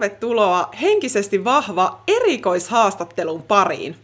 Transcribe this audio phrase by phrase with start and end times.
[0.00, 3.96] tervetuloa henkisesti vahva erikoishaastattelun pariin.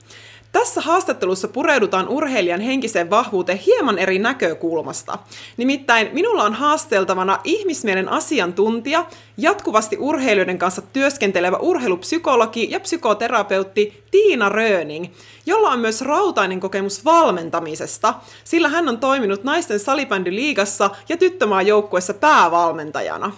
[0.53, 5.19] Tässä haastattelussa pureudutaan urheilijan henkiseen vahvuuteen hieman eri näkökulmasta.
[5.57, 15.07] Nimittäin minulla on haasteltavana ihmismielen asiantuntija, jatkuvasti urheilijoiden kanssa työskentelevä urheilupsykologi ja psykoterapeutti Tiina Röning,
[15.47, 18.15] jolla on myös rautainen kokemus valmentamisesta,
[18.45, 23.33] sillä hän on toiminut naisten salibändyliigassa ja tyttömaan joukkueessa päävalmentajana.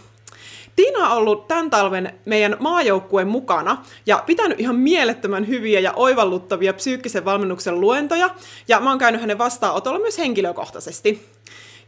[0.77, 6.73] Tiina on ollut tämän talven meidän maajoukkueen mukana ja pitänyt ihan mielettömän hyviä ja oivalluttavia
[6.73, 8.31] psyykkisen valmennuksen luentoja,
[8.69, 11.27] ja mä oon käynyt hänen vastaanotolla myös henkilökohtaisesti.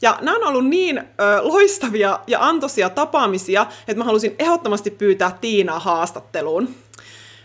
[0.03, 1.05] Ja nämä on ollut niin ö,
[1.43, 6.75] loistavia ja antoisia tapaamisia, että mä halusin ehdottomasti pyytää Tiinaa haastatteluun.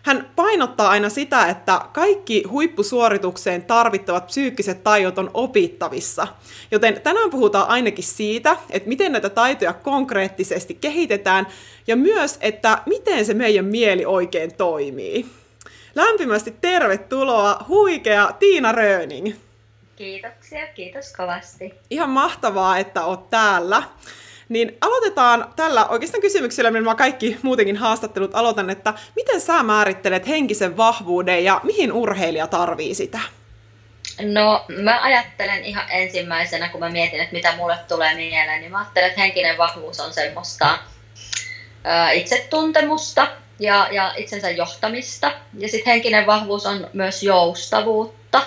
[0.04, 6.28] Hän painottaa aina sitä, että kaikki huippusuoritukseen tarvittavat psyykkiset taidot on opittavissa.
[6.72, 11.48] Joten tänään puhutaan ainakin siitä, että miten näitä taitoja konkreettisesti kehitetään
[11.88, 15.26] ja myös, että miten se meidän mieli oikein toimii.
[15.96, 19.34] Lämpimästi tervetuloa huikea Tiina Röning.
[19.96, 21.74] Kiitoksia, kiitos kovasti.
[21.90, 23.84] Ihan mahtavaa, että oot täällä.
[24.52, 30.28] Niin aloitetaan tällä oikeastaan kysymyksellä, millä mä kaikki muutenkin haastattelut aloitan, että miten sä määrittelet
[30.28, 33.20] henkisen vahvuuden ja mihin urheilija tarvii sitä?
[34.22, 38.80] No mä ajattelen ihan ensimmäisenä, kun mä mietin, että mitä mulle tulee mieleen, niin mä
[38.80, 40.78] ajattelen, että henkinen vahvuus on semmoista
[41.84, 43.28] ää, itsetuntemusta
[43.60, 45.32] ja, ja itsensä johtamista.
[45.58, 48.42] Ja sitten henkinen vahvuus on myös joustavuutta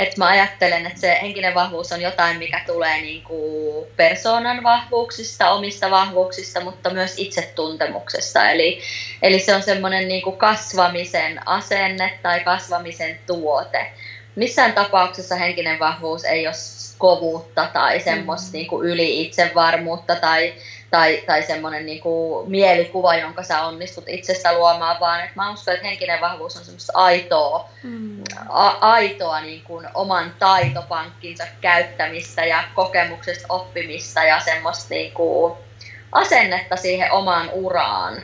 [0.00, 5.50] et mä ajattelen, että se henkinen vahvuus on jotain, mikä tulee niin kuin persoonan vahvuuksista,
[5.50, 8.50] omista vahvuuksista, mutta myös itsetuntemuksesta.
[8.50, 8.80] Eli,
[9.22, 13.92] eli se on semmoinen niin kuin kasvamisen asenne tai kasvamisen tuote.
[14.40, 16.54] Missään tapauksessa henkinen vahvuus ei ole
[16.98, 18.52] kovuutta tai semmoista mm.
[18.52, 20.54] niin kuin yli-itsevarmuutta tai
[20.90, 25.74] tai, tai semmoinen niin kuin mielikuva, jonka sä onnistut itsestä luomaan, vaan että mä uskon,
[25.74, 28.22] että henkinen vahvuus on semmoista aitoa, mm.
[28.48, 35.54] a, aitoa niin kuin oman taitopankkinsa käyttämistä ja kokemuksesta oppimista ja semmoista niin kuin
[36.12, 38.22] asennetta siihen omaan uraan.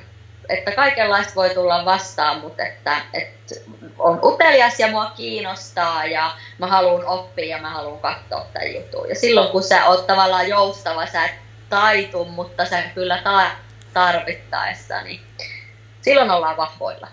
[0.49, 3.55] Että kaikenlaista voi tulla vastaan, mutta että, että
[3.99, 9.09] on utelias ja mua kiinnostaa ja mä haluan oppia ja mä haluan katsoa tämän jutun.
[9.09, 11.35] Ja silloin kun sä oot tavallaan joustava, sä et
[11.69, 13.51] taitu, mutta se kyllä ta-
[13.95, 15.21] tarvittaessa, niin
[16.03, 17.09] silloin ollaan vahvoilla.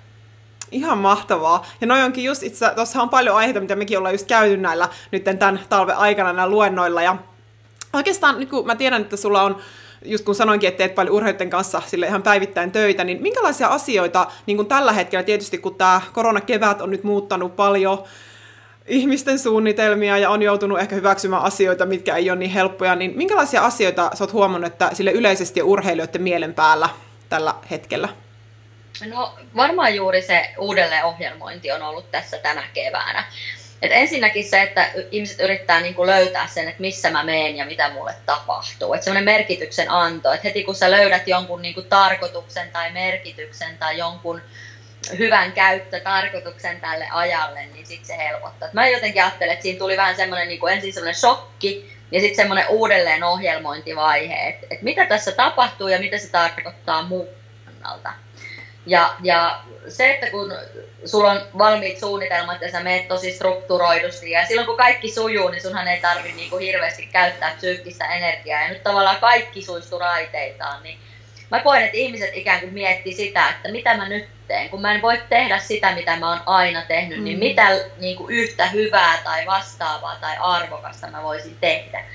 [0.72, 1.66] Ihan mahtavaa.
[1.82, 4.90] Ja noin onkin just itse, tuossa on paljon aiheita, mitä mekin ollaan just käyty näillä
[5.12, 7.02] nyt tämän talven aikana näillä luennoilla.
[7.02, 7.16] Ja
[7.94, 9.62] oikeastaan nyt kun mä tiedän, että sulla on
[10.06, 14.28] just kun sanoinkin, että teet paljon urheilijoiden kanssa sille ihan päivittäin töitä, niin minkälaisia asioita
[14.46, 18.04] niin kuin tällä hetkellä, tietysti kun tämä koronakevät on nyt muuttanut paljon
[18.88, 23.66] ihmisten suunnitelmia ja on joutunut ehkä hyväksymään asioita, mitkä ei ole niin helppoja, niin minkälaisia
[23.66, 26.90] asioita sä oot huomannut, että sille yleisesti ja urheilijoiden mielen päällä
[27.30, 28.10] tällä hetkellä?
[29.10, 33.26] No varmaan juuri se uudelleenohjelmointi on ollut tässä tänä keväänä.
[33.84, 37.90] Et ensinnäkin se, että ihmiset yrittää niinku löytää sen, että missä mä meen ja mitä
[37.90, 38.94] mulle tapahtuu.
[38.94, 43.98] Että semmoinen merkityksen anto, että heti kun sä löydät jonkun niinku tarkoituksen tai merkityksen tai
[43.98, 44.42] jonkun
[45.18, 48.70] hyvän käyttötarkoituksen tälle ajalle, niin sitten se helpottaa.
[48.74, 52.70] Mä jotenkin ajattelen, että siinä tuli vähän semmoinen niin ensin semmoinen shokki ja sitten semmoinen
[52.70, 57.28] uudelleen ohjelmointivaihe, että, että mitä tässä tapahtuu ja mitä se tarkoittaa muun
[57.66, 58.14] kannalta.
[58.86, 60.54] Ja, ja se, että kun
[61.06, 65.62] sulla on valmiit suunnitelmat ja sä meet tosi strukturoidusti ja silloin kun kaikki sujuu, niin
[65.62, 71.00] sunhan ei tarvitse niinku hirveästi käyttää psyykkistä energiaa ja nyt tavallaan kaikki suistu raiteitaan, niin
[71.52, 74.70] mä koen, että ihmiset ikään kuin miettii sitä, että mitä mä nyt teen.
[74.70, 77.40] Kun mä en voi tehdä sitä, mitä mä oon aina tehnyt, niin mm.
[77.40, 82.06] niin mitä niin kuin yhtä hyvää tai vastaavaa tai arvokasta mä voisin tehdä.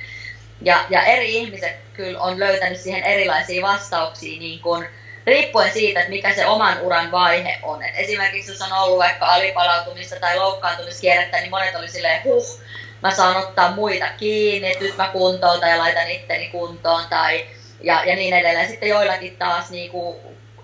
[0.63, 4.87] Ja, ja eri ihmiset kyllä on löytänyt siihen erilaisia vastauksia niin kuin,
[5.29, 7.83] riippuen siitä, että mikä se oman uran vaihe on.
[7.83, 12.61] Et esimerkiksi jos on ollut vaikka alipalautumista tai loukkaantumiskierrettä, niin monet oli silleen, huh,
[13.03, 17.47] mä saan ottaa muita kiinni, että nyt mä kuntoutan ja laitan itteni kuntoon tai
[17.81, 18.69] ja, ja niin edelleen.
[18.69, 20.17] Sitten joillakin taas, niin kuin,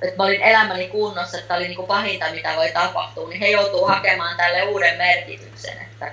[0.02, 3.48] että mä olin elämäni kunnossa, että oli niin kuin pahinta, mitä voi tapahtua, niin he
[3.48, 6.12] joutuu hakemaan tälle uuden merkityksen, että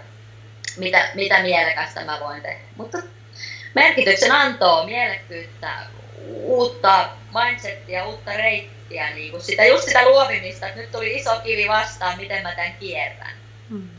[0.78, 2.60] mitä, mitä mielekästä mä voin tehdä.
[2.76, 2.98] Mutta
[3.74, 5.78] merkityksen antoa, mielekkyyttä,
[6.28, 7.10] uutta
[7.40, 12.18] mindsettiä, uutta reittiä, niin kuin sitä, just sitä luovimista, että nyt tuli iso kivi vastaan,
[12.18, 13.36] miten mä tämän kierrän.
[13.70, 13.90] Hmm.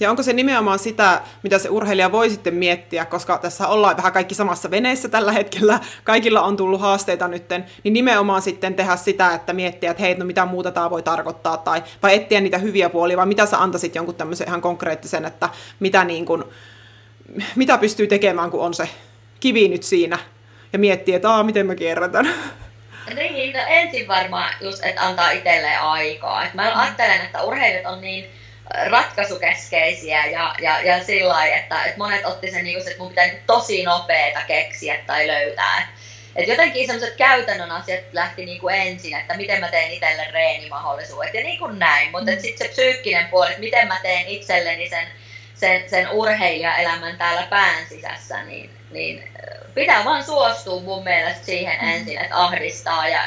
[0.00, 4.12] Ja onko se nimenomaan sitä, mitä se urheilija voi sitten miettiä, koska tässä ollaan vähän
[4.12, 9.34] kaikki samassa veneessä tällä hetkellä, kaikilla on tullut haasteita nytten, niin nimenomaan sitten tehdä sitä,
[9.34, 12.88] että miettiä, että hei, no mitä muuta tämä voi tarkoittaa, tai vai etsiä niitä hyviä
[12.90, 15.48] puolia, vai mitä sä antaisit jonkun tämmöisen ihan konkreettisen, että
[15.80, 16.44] mitä, niin kuin,
[17.56, 18.88] mitä pystyy tekemään, kun on se
[19.40, 20.18] kivi nyt siinä,
[20.72, 22.34] ja miettiä, että miten mä kierrätän.
[23.14, 26.44] Niin, no ensin varmaan just, että antaa itselleen aikaa.
[26.44, 26.80] Et mä mm.
[26.80, 28.30] ajattelen, että urheilijat on niin
[28.86, 33.08] ratkaisukeskeisiä ja, ja, ja sillä lailla, että, että monet otti sen, niin kuin, että mun
[33.08, 35.88] pitää niin tosi nopeeta keksiä tai löytää.
[36.36, 41.34] Et jotenkin sellaiset käytännön asiat lähti niin kuin ensin, että miten mä teen itselle reenimahdollisuudet
[41.34, 42.10] ja niin kuin näin.
[42.10, 42.38] Mutta mm.
[42.40, 45.06] sitten se psyykkinen puoli, että miten mä teen itselleni sen,
[45.54, 49.28] sen, sen urheilijaelämän täällä pään sisässä, niin, niin
[49.74, 53.20] pitää vaan suostua mun mielestä siihen ensin, että ahdistaa ja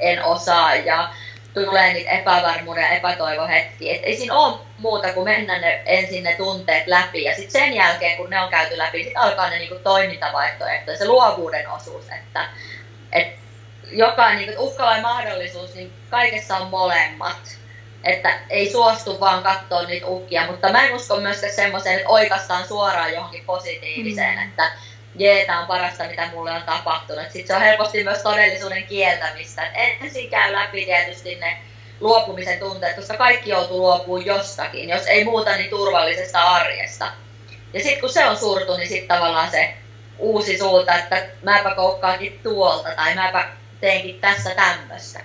[0.00, 1.14] en osaa ja
[1.54, 3.94] tulee niitä epävarmuuden ja epätoivohetkiä.
[3.94, 7.74] Et ei siinä ole muuta kuin mennä ne, ensin ne tunteet läpi ja sitten sen
[7.74, 12.48] jälkeen kun ne on käyty läpi, sitten alkaa ne niinku toimintavaihtoehtoja, se luovuuden osuus, että
[13.12, 13.40] et
[13.92, 17.60] joka niinku, uhka mahdollisuus, niin kaikessa on molemmat.
[18.04, 22.68] Että ei suostu vaan katsoa niitä uhkia, mutta mä en usko myöskään semmoiseen, että oikeastaan
[22.68, 24.48] suoraan johonkin positiiviseen, mm.
[24.48, 24.72] että
[25.14, 27.24] jee, tämä on parasta, mitä mulle on tapahtunut.
[27.24, 29.66] Sitten se on helposti myös todellisuuden kieltämistä.
[29.66, 31.58] Et ensin käy läpi tietysti ne
[32.00, 37.12] luopumisen tunteet, koska kaikki joutuu luopumaan jostakin, jos ei muuta, niin turvallisesta arjesta.
[37.72, 39.74] Ja sitten kun se on surtu, niin sitten tavallaan se
[40.18, 43.48] uusi suunta, että mäpä koukkaankin tuolta tai mäpä
[43.80, 45.20] teenkin tässä tämmöistä.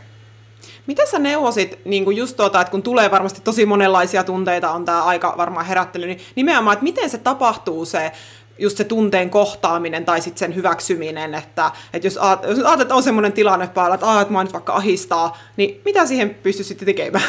[0.87, 5.03] Mitä sä neuvosit, niin just tuota, että kun tulee varmasti tosi monenlaisia tunteita, on tämä
[5.03, 8.11] aika varmaan herättely, niin nimenomaan, että miten se tapahtuu se
[8.57, 13.33] just se tunteen kohtaaminen tai sitten sen hyväksyminen, että, että jos, ajattelet, että on semmoinen
[13.33, 17.23] tilanne päällä, että, että mä nyt vaikka ahistaa, niin mitä siihen pystyy sitten tekemään?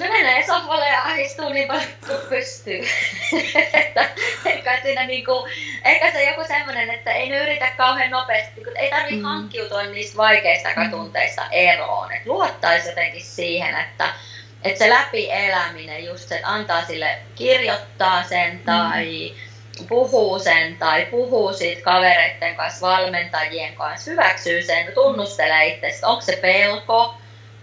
[0.00, 2.84] No menee sohvalle ja ahistuu niin paljon kuin pystyy.
[3.72, 4.08] että,
[4.44, 5.48] ehkä, siinä niinku,
[5.84, 9.22] ehkä se joku semmoinen, että ei ne yritä kauhean nopeasti, kun ei tarvitse mm.
[9.22, 10.90] hankkiutua niistä vaikeista mm.
[10.90, 12.12] tunteista eroon.
[12.12, 14.14] Että luottaisi jotenkin siihen, että,
[14.64, 19.47] että se läpieläminen, just se, että antaa sille kirjoittaa sen tai mm
[19.84, 26.38] puhuu sen tai puhuu siitä kavereiden kanssa, valmentajien kanssa, hyväksyy sen, tunnustelee itse, onko se
[26.42, 27.14] pelko,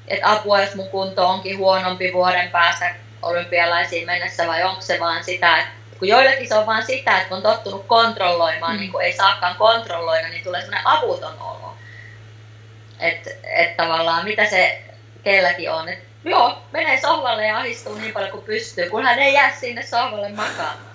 [0.07, 5.23] että apua, jos mun kunto onkin huonompi vuoden päästä olympialaisiin mennessä, vai onko se vaan
[5.23, 8.79] sitä, että kun joillekin se on vaan sitä, että kun on tottunut kontrolloimaan, mm.
[8.79, 11.75] niin kun ei saakaan kontrolloida, niin tulee sellainen avuton olo.
[13.00, 14.81] Että et tavallaan mitä se
[15.23, 19.56] kelläkin on, että joo, menee sohvalle ja ahistuu niin paljon kuin pystyy, kunhan ei jää
[19.56, 20.94] sinne sohvalle makaamaan.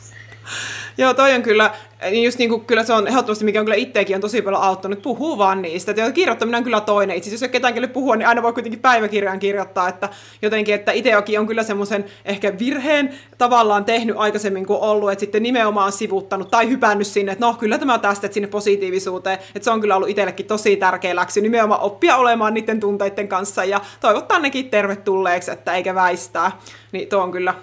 [0.98, 1.70] Joo, toi on kyllä,
[2.10, 4.62] niin just niin kuin, kyllä se on ehdottomasti, mikä on kyllä itseäkin on tosi paljon
[4.62, 5.94] auttanut, puhuu vaan niistä.
[5.96, 7.16] Ja kirjoittaminen on kyllä toinen.
[7.16, 10.08] Itse jos ei ketään kelle puhua, niin aina voi kuitenkin päiväkirjaan kirjoittaa, että
[10.42, 15.42] jotenkin, että itsekin on kyllä semmoisen ehkä virheen tavallaan tehnyt aikaisemmin kuin ollut, että sitten
[15.42, 19.70] nimenomaan sivuttanut tai hypännyt sinne, että no kyllä tämä tästä, että sinne positiivisuuteen, että se
[19.70, 24.38] on kyllä ollut itsellekin tosi tärkeä läksy, nimenomaan oppia olemaan niiden tunteiden kanssa ja toivottaa
[24.38, 26.52] nekin tervetulleeksi, että eikä väistää.
[26.92, 27.54] Niin tuo on kyllä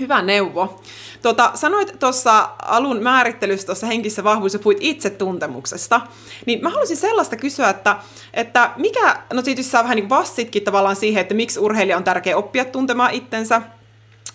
[0.00, 0.80] Hyvä neuvo.
[1.22, 6.00] Tota, sanoit tuossa alun määrittelyssä tuossa henkissä vahvuudessa, puhuit itsetuntemuksesta,
[6.46, 7.96] niin mä haluaisin sellaista kysyä, että,
[8.34, 12.36] että mikä, no tietysti sä vähän niin vastitkin tavallaan siihen, että miksi urheilija on tärkeä
[12.36, 13.62] oppia tuntemaan itsensä,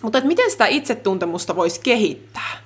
[0.02, 2.58] mutta että miten sitä itsetuntemusta voisi kehittää?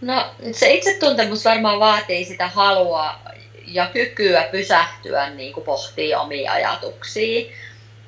[0.00, 3.14] No se itsetuntemus varmaan vaatii sitä halua
[3.66, 5.66] ja kykyä pysähtyä niin kuin
[6.18, 7.50] omia ajatuksia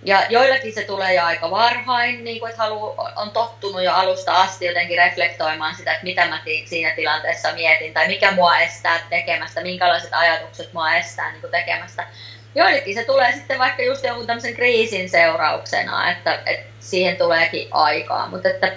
[0.02, 4.36] ja joillakin se tulee jo aika varhain, niin kuin, että halu, on tottunut jo alusta
[4.36, 9.60] asti jotenkin reflektoimaan sitä, että mitä mä siinä tilanteessa mietin, tai mikä mua estää tekemästä,
[9.60, 12.06] minkälaiset ajatukset mua estää niin kuin tekemästä.
[12.54, 18.28] Joillekin se tulee sitten vaikka just jonkun tämmöisen kriisin seurauksena, että, että siihen tuleekin aikaa,
[18.28, 18.72] mutta että,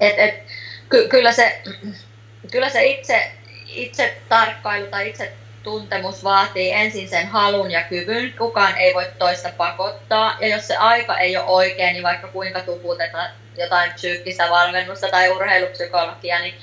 [0.00, 0.34] et, et,
[0.88, 1.62] ky, kyllä, se,
[2.52, 3.30] kyllä se itse,
[3.66, 5.32] itse tarkkailu tai itse
[5.68, 8.34] tuntemus vaatii ensin sen halun ja kyvyn.
[8.38, 10.36] Kukaan ei voi toista pakottaa.
[10.40, 15.30] Ja jos se aika ei ole oikein, niin vaikka kuinka tuputetaan jotain psyykkistä valmennusta tai
[15.30, 16.54] urheilupsykologia, niin,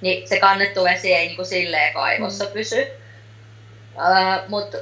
[0.00, 2.50] niin se kannettu vesi ei niin kuin silleen kaivossa mm.
[2.50, 2.86] pysy.
[3.94, 4.78] Uh, Mutta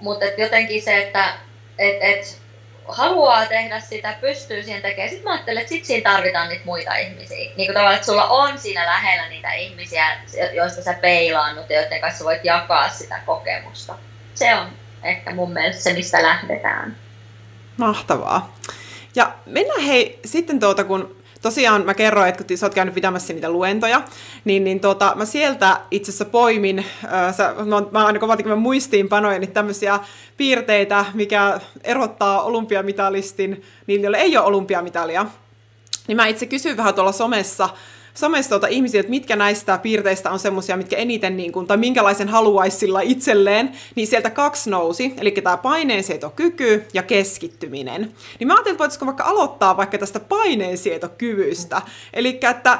[0.00, 1.32] mut jotenkin se, että
[1.78, 2.41] et, et,
[2.88, 5.08] haluaa tehdä sitä, pystyy siihen tekemään.
[5.08, 7.36] Sitten mä ajattelen, että sit siinä tarvitaan niitä muita ihmisiä.
[7.36, 10.06] Niin kuin tavallaan, että sulla on siinä lähellä niitä ihmisiä,
[10.52, 13.94] joista sä peilaannut ja joiden kanssa voit jakaa sitä kokemusta.
[14.34, 14.66] Se on
[15.02, 16.96] ehkä mun mielestä se, mistä lähdetään.
[17.76, 18.56] Mahtavaa.
[19.14, 23.32] Ja mennään hei sitten tuota, kun tosiaan mä kerroin, että kun sä oot käynyt pitämässä
[23.32, 24.02] niitä luentoja,
[24.44, 28.56] niin, niin tuota, mä sieltä itse asiassa poimin, äh, sä, mä, mä aina kovasti mä
[28.56, 30.00] muistiinpanoja, niin tämmöisiä
[30.36, 35.26] piirteitä, mikä erottaa olympiamitalistin niille, joille ei ole olympiamitalia.
[36.08, 37.68] Niin mä itse kysyin vähän tuolla somessa,
[38.14, 42.28] somessa tuota ihmisiä, että mitkä näistä piirteistä on semmoisia, mitkä eniten, niin kuin, tai minkälaisen
[42.28, 48.12] haluaisi sillä itselleen, niin sieltä kaksi nousi, eli tämä paineensietokyky ja keskittyminen.
[48.38, 52.78] Niin mä ajattelin, että voitaisiinko vaikka aloittaa vaikka tästä paineensietokyvystä, eli että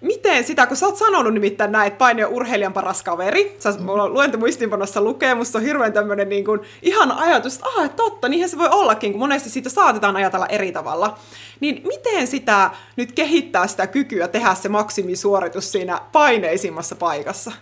[0.00, 3.56] miten sitä, kun sä oot sanonut nimittäin näin, että paine on urheilijan paras kaveri.
[3.58, 7.90] Sä, mulla luento muistiinpanossa lukee, musta on hirveän tämmöinen niin kuin, ihana ajatus, että ah,
[7.90, 11.18] totta, niinhän se voi ollakin, kun monesti siitä saatetaan ajatella eri tavalla.
[11.60, 17.52] Niin miten sitä nyt kehittää sitä kykyä tehdä se maksimisuoritus siinä paineisimmassa paikassa?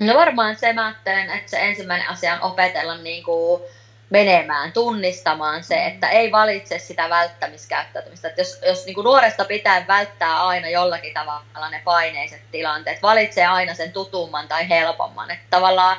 [0.00, 3.62] No varmaan se mä ajattelen, että se ensimmäinen asia on opetella niin kuin
[4.10, 8.28] menemään, tunnistamaan se, että ei valitse sitä välttämiskäyttäytymistä.
[8.28, 13.46] Että jos jos niin kuin nuoresta pitää välttää aina jollakin tavalla ne paineiset tilanteet, valitsee
[13.46, 15.30] aina sen tutumman tai helpomman.
[15.30, 15.96] Että tavallaan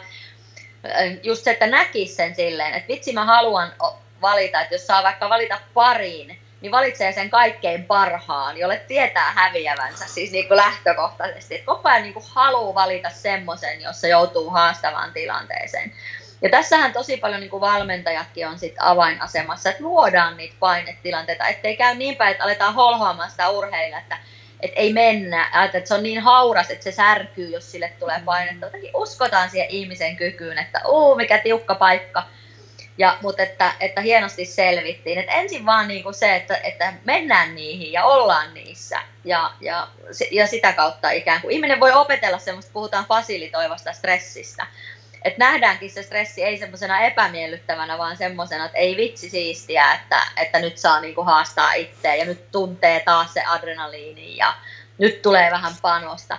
[1.23, 3.73] just se, että näkisi sen silleen, että vitsi mä haluan
[4.21, 10.07] valita, että jos saa vaikka valita pariin, niin valitsee sen kaikkein parhaan, jolle tietää häviävänsä,
[10.07, 11.55] siis niin kuin lähtökohtaisesti.
[11.55, 15.93] Että koko ajan niin kuin haluaa valita semmoisen, jossa joutuu haastavaan tilanteeseen.
[16.41, 21.77] Ja tässähän tosi paljon niin kuin valmentajatkin on sit avainasemassa, että luodaan niitä painetilanteita, ettei
[21.77, 24.17] käy niin päin, että aletaan holhoamaan sitä urheilla, että,
[24.59, 28.65] että ei mennä, että se on niin hauras, että se särkyy, jos sille tulee painetta.
[28.65, 32.23] Jotenkin uskotaan siihen ihmisen kykyyn, että uu, mikä tiukka paikka.
[32.97, 35.19] Ja, mutta että, että hienosti selvittiin.
[35.19, 38.99] että ensin vaan niin kuin se, että, että mennään niihin ja ollaan niissä.
[39.25, 39.87] Ja, ja,
[40.31, 44.67] ja sitä kautta ikään kuin ihminen voi opetella semmoista, puhutaan fasilitoivasta stressistä
[45.21, 50.59] että nähdäänkin se stressi ei semmoisena epämiellyttävänä, vaan semmoisena, että ei vitsi siistiä, että, että
[50.59, 54.53] nyt saa niinku haastaa itseä ja nyt tuntee taas se adrenaliini ja
[54.97, 56.37] nyt tulee vähän panosta.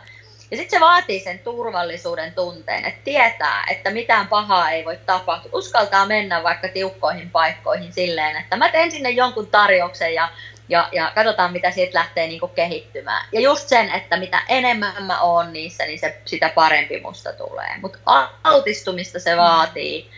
[0.51, 5.59] Ja sitten se vaatii sen turvallisuuden tunteen, että tietää, että mitään pahaa ei voi tapahtua.
[5.59, 10.29] Uskaltaa mennä vaikka tiukkoihin paikkoihin silleen, että mä teen sinne jonkun tarjouksen ja
[10.69, 13.27] ja, ja katsotaan, mitä siitä lähtee niin kuin kehittymään.
[13.33, 17.79] Ja just sen, että mitä enemmän mä oon niissä, niin se, sitä parempi musta tulee.
[17.83, 17.99] Mutta
[18.45, 20.11] altistumista se vaatii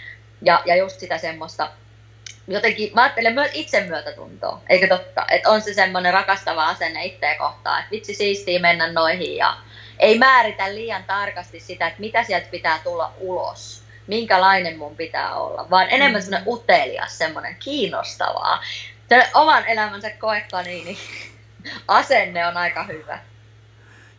[0.43, 1.71] ja, ja just sitä semmoista,
[2.49, 5.27] jotenkin, mä ajattelen myös itsemyötätuntoa, eikö totta?
[5.31, 9.57] Että on se semmoinen rakastava asenne itseä kohtaan, että vitsi siistiä mennä noihin ja
[9.99, 15.67] ei määritä liian tarkasti sitä, että mitä sieltä pitää tulla ulos minkälainen mun pitää olla,
[15.71, 16.25] vaan enemmän mm.
[16.25, 18.63] semmoinen utelias, semmoinen kiinnostavaa
[19.15, 20.99] se oman elämänsä koekaniini
[21.89, 23.19] asenne on aika hyvä.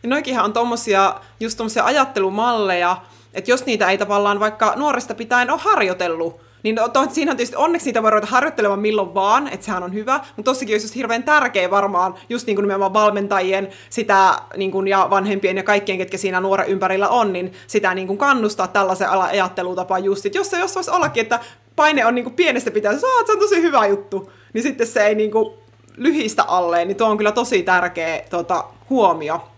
[0.02, 2.96] Ja noikinhan on tommosia, just tommosia ajattelumalleja,
[3.34, 7.56] että jos niitä ei tavallaan vaikka nuoresta pitäen ole harjoitellut, niin to, siinä on tietysti
[7.56, 10.94] onneksi niitä voi ruveta harjoittelemaan milloin vaan, että sehän on hyvä, mutta tossakin olisi just
[10.94, 15.98] hirveän tärkeä varmaan just niin kuin nimenomaan valmentajien sitä niin kuin, ja vanhempien ja kaikkien,
[15.98, 20.50] ketkä siinä nuoren ympärillä on, niin sitä niin kuin kannustaa tällaisen ajattelutapaan just, että jos
[20.50, 21.40] se jos voisi ollakin, että
[21.76, 25.14] paine on niin kuin pienestä pitää, se on tosi hyvä juttu, niin sitten se ei
[25.14, 25.54] niin kuin
[25.96, 29.48] lyhistä alleen, niin tuo on kyllä tosi tärkeä tota, huomio.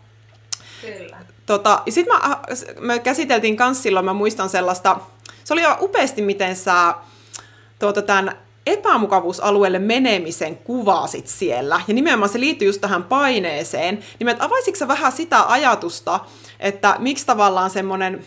[0.80, 1.16] Kyllä.
[1.46, 2.16] Tota, sitten
[2.80, 5.00] me käsiteltiin kans silloin, mä muistan sellaista,
[5.48, 6.94] se oli jo upeasti, miten sä
[7.78, 11.80] tuota, tämän epämukavuusalueelle menemisen kuvasit siellä.
[11.88, 14.04] Ja nimenomaan se liittyy just tähän paineeseen.
[14.20, 16.20] Niin avaisitko vähän sitä ajatusta,
[16.60, 18.24] että miksi tavallaan semmoinen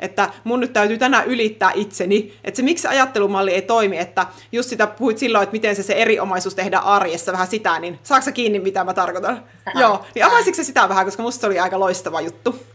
[0.00, 4.68] että mun nyt täytyy tänään ylittää itseni, että se miksi ajattelumalli ei toimi, että just
[4.68, 8.58] sitä puhuit silloin, että miten se, se eriomaisuus tehdään arjessa, vähän sitä, niin saako kiinni,
[8.58, 9.44] mitä mä tarkoitan?
[9.74, 12.71] Joo, niin avaisitko se sitä vähän, koska musta se oli aika loistava juttu.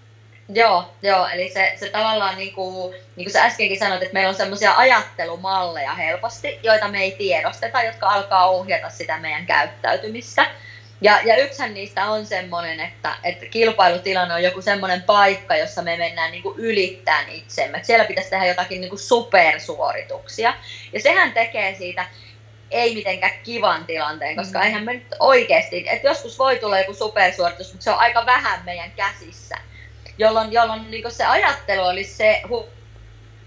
[0.49, 4.29] Joo, joo, eli se, se tavallaan niin kuin, niin kuin sä äskenkin sanoit, että meillä
[4.29, 10.47] on semmoisia ajattelumalleja helposti, joita me ei tiedosteta, jotka alkaa ohjata sitä meidän käyttäytymistä.
[11.01, 15.97] Ja, ja yksihän niistä on semmoinen, että, että kilpailutilanne on joku semmoinen paikka, jossa me
[15.97, 17.77] mennään niin kuin ylittämään itsemme.
[17.77, 20.53] Että siellä pitäisi tehdä jotakin niin kuin supersuorituksia.
[20.93, 22.05] Ja sehän tekee siitä
[22.71, 24.65] ei mitenkään kivan tilanteen, koska mm.
[24.65, 28.65] eihän me nyt oikeasti, että joskus voi tulla joku supersuoritus, mutta se on aika vähän
[28.65, 29.57] meidän käsissä.
[30.17, 32.41] Jolloin, jolloin niin se ajattelu olisi se,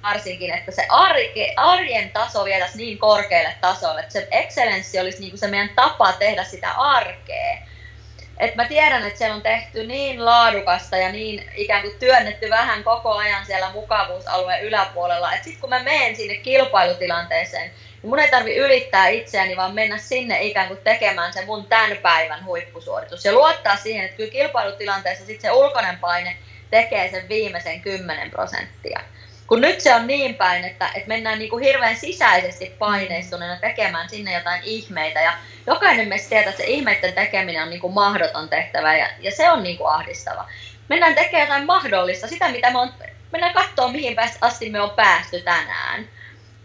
[0.02, 5.38] varsinkin, että se arke, arjen taso vietäisi niin korkealle tasolle, että se excellenssi olisi niin
[5.38, 7.58] se meidän tapa tehdä sitä arkea.
[8.38, 12.84] Et mä tiedän, että siellä on tehty niin laadukasta ja niin ikään kuin työnnetty vähän
[12.84, 17.70] koko ajan siellä mukavuusalueen yläpuolella, että sitten kun mä menen sinne kilpailutilanteeseen,
[18.02, 21.96] niin mun ei tarvi ylittää itseäni, vaan mennä sinne ikään kuin tekemään se mun tämän
[21.96, 23.24] päivän huippusuoritus.
[23.24, 26.36] Ja luottaa siihen, että kyllä kilpailutilanteessa sitten se ulkoinen paine
[26.70, 29.00] tekee sen viimeisen 10 prosenttia.
[29.46, 34.08] Kun nyt se on niin päin, että, että mennään niin kuin hirveän sisäisesti paineistuneena tekemään
[34.08, 35.20] sinne jotain ihmeitä.
[35.20, 35.32] Ja
[35.66, 39.50] jokainen meistä tietää, että se ihmeiden tekeminen on niin kuin mahdoton tehtävä ja, ja se
[39.50, 40.48] on niin kuin ahdistava.
[40.88, 42.92] Mennään tekemään jotain mahdollista, sitä mitä me on,
[43.32, 46.08] mennään katsoa mihin asti me on päästy tänään.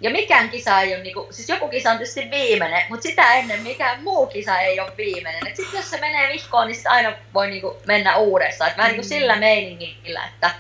[0.06, 3.34] Ja mikään kisa ei ole, niin kuin, siis joku kisa on tietysti viimeinen, mutta sitä
[3.34, 5.56] ennen mikään muu kisa ei ole viimeinen.
[5.56, 8.72] Sitten jos se menee vihkoon, niin sit aina voi niin kuin, mennä uudestaan.
[8.72, 10.52] Et vähän niin kuin sillä meiningillä, että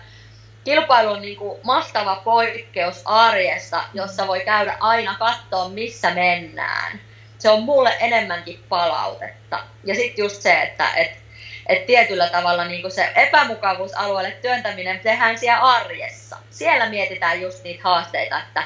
[0.64, 7.00] kilpailu on niin kuin mahtava poikkeus arjesta, jossa voi käydä aina katsoa, missä mennään.
[7.38, 9.60] Se on mulle enemmänkin palautetta.
[9.84, 11.12] Ja sitten just se, että et,
[11.70, 16.38] että tietyllä tavalla niin kuin se epämukavuusalueelle työntäminen tehdään siellä arjessa.
[16.50, 18.64] Siellä mietitään just niitä haasteita, että,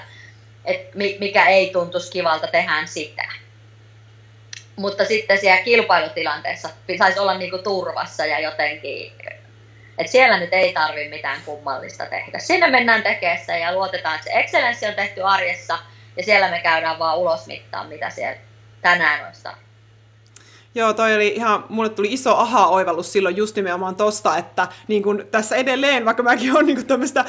[0.66, 3.24] että mikä ei tuntuisi kivalta, tehdään sitä.
[4.76, 9.12] Mutta sitten siellä kilpailutilanteessa pitäisi olla niin kuin turvassa ja jotenkin,
[9.98, 12.40] että siellä nyt ei tarvi mitään kummallista tehdä.
[12.40, 15.80] Sinne mennään tekemään ja luotetaan, että se excellenssi on tehty arjessa
[16.18, 18.38] ja siellä me käydään vaan ulos mittaan, mitä siellä
[18.82, 19.42] tänään olisi
[20.76, 25.24] Joo, toi oli ihan, mulle tuli iso aha-oivallus silloin just nimenomaan tosta, että niin kun
[25.32, 27.26] tässä edelleen, vaikka mäkin olen niin tämmöistä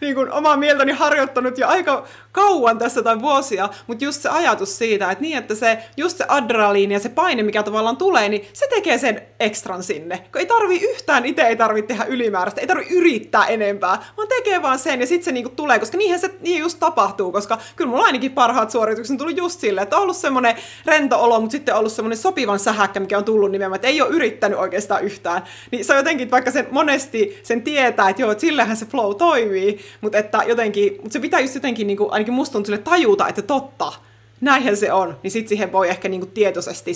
[0.00, 4.78] niin kun omaa mieltäni harjoittanut jo aika kauan tässä tai vuosia, mutta just se ajatus
[4.78, 8.48] siitä, että niin, että se, just se adrenaliini ja se paine, mikä tavallaan tulee, niin
[8.52, 10.18] se tekee sen ekstran sinne.
[10.32, 14.62] Kun ei tarvi yhtään, itse ei tarvitse tehdä ylimääräistä, ei tarvi yrittää enempää, vaan tekee
[14.62, 17.90] vaan sen ja sitten se niin tulee, koska niinhän se niin just tapahtuu, koska kyllä
[17.90, 21.52] mulla ainakin parhaat suoritukset on tullut just silleen, että on ollut semmoinen rento olo, mutta
[21.52, 25.04] sitten on ollut semmoinen sopivan sähäkkä, mikä on tullut nimenomaan, että ei ole yrittänyt oikeastaan
[25.04, 25.42] yhtään.
[25.70, 29.16] Niin se on jotenkin, vaikka sen monesti sen tietää, että joo, että sillähän se flow
[29.16, 32.78] toimii, mutta että jotenkin, mutta se pitää just jotenkin, niin kuin, ainakin musta tuntuu sille
[32.78, 33.92] tajuta, että totta,
[34.40, 36.92] näinhän se on, niin sitten siihen voi ehkä niinku tietoisesti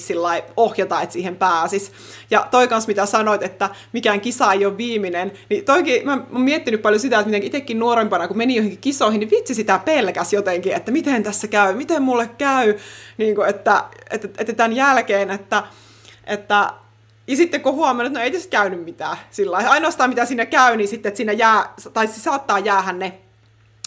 [0.57, 1.93] ohjata, että siihen pääsis.
[2.31, 6.41] Ja toi kans, mitä sanoit, että mikään kisa ei ole viimeinen, niin toikin, mä, oon
[6.41, 10.33] miettinyt paljon sitä, että miten itsekin nuorempana, kun meni johonkin kisoihin, niin vitsi sitä pelkäs
[10.33, 12.75] jotenkin, että miten tässä käy, miten mulle käy,
[13.19, 15.63] niin kuin, että, että, että tämän jälkeen, että
[16.27, 16.73] että
[17.27, 20.77] ja sitten kun huomannut, että no ei tässä käynyt mitään sillä Ainoastaan mitä siinä käy,
[20.77, 23.19] niin sitten, että siinä jää, tai se saattaa jäädä ne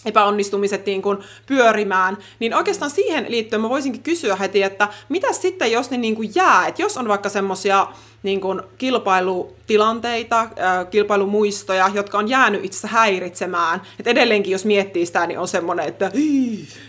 [0.04, 5.72] epäonnistumiset niin kuin pyörimään, niin oikeastaan siihen liittyen mä voisinkin kysyä heti, että mitä sitten,
[5.72, 7.86] jos ne niin kuin jää, että jos on vaikka semmoisia
[8.22, 10.48] niin kuin kilpailutilanteita,
[10.90, 16.12] kilpailumuistoja, jotka on jäänyt itse häiritsemään, että edelleenkin jos miettii sitä, niin on semmoinen, että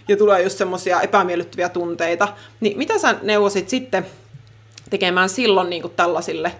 [0.07, 2.27] ja tulee just semmoisia epämiellyttäviä tunteita,
[2.59, 4.05] niin mitä sä neuvosit sitten
[4.89, 6.51] tekemään silloin niin kuin tällaisille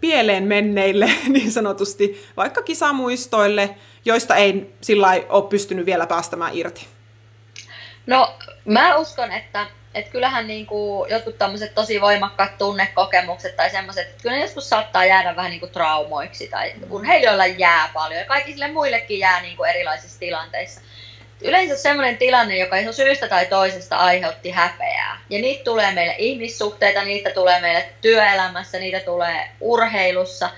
[0.00, 6.86] pieleen menneille niin sanotusti, vaikka kisamuistoille, joista ei sillä ole pystynyt vielä päästämään irti?
[8.06, 8.34] No,
[8.64, 14.22] mä uskon, että, että kyllähän niin kuin jotkut tämmöiset tosi voimakkaat tunnekokemukset tai semmoiset, että
[14.22, 18.72] kyllä ne joskus saattaa jäädä vähän niin kuin traumoiksi tai urheilijoilla jää paljon ja kaikille
[18.72, 20.80] muillekin jää niin kuin erilaisissa tilanteissa
[21.42, 25.20] yleensä sellainen tilanne, joka ei syystä tai toisesta aiheutti häpeää.
[25.30, 30.50] Ja niitä tulee meille ihmissuhteita, niitä tulee meille työelämässä, niitä tulee urheilussa.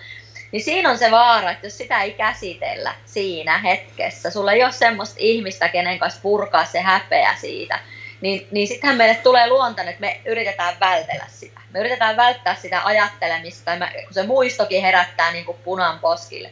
[0.52, 4.72] Niin siinä on se vaara, että jos sitä ei käsitellä siinä hetkessä, sulla ei ole
[4.72, 7.78] semmoista ihmistä, kenen kanssa purkaa se häpeä siitä,
[8.20, 11.60] niin, niin sittenhän meille tulee luontainen, että me yritetään vältellä sitä.
[11.70, 13.70] Me yritetään välttää sitä ajattelemista,
[14.04, 16.50] kun se muistokin herättää niin kuin punan poskille.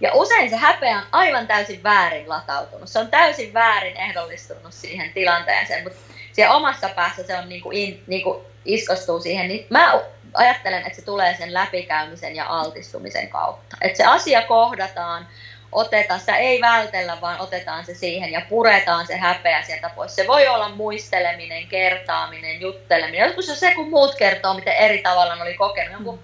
[0.00, 2.88] Ja usein se häpeä on aivan täysin väärin latautunut.
[2.88, 5.98] Se on täysin väärin ehdollistunut siihen tilanteeseen, mutta
[6.32, 9.48] siellä omassa päässä se on niin kuin in, niin kuin iskostuu siihen.
[9.48, 10.00] Niin mä
[10.34, 13.76] ajattelen, että se tulee sen läpikäymisen ja altistumisen kautta.
[13.80, 15.26] Että se asia kohdataan,
[15.72, 20.16] otetaan, sitä ei vältellä, vaan otetaan se siihen ja puretaan se häpeä sieltä pois.
[20.16, 23.26] Se voi olla muisteleminen, kertaaminen, jutteleminen.
[23.26, 25.92] Joskus se kun muut kertoo, miten eri tavalla ne oli kokenut.
[25.92, 26.18] Joku,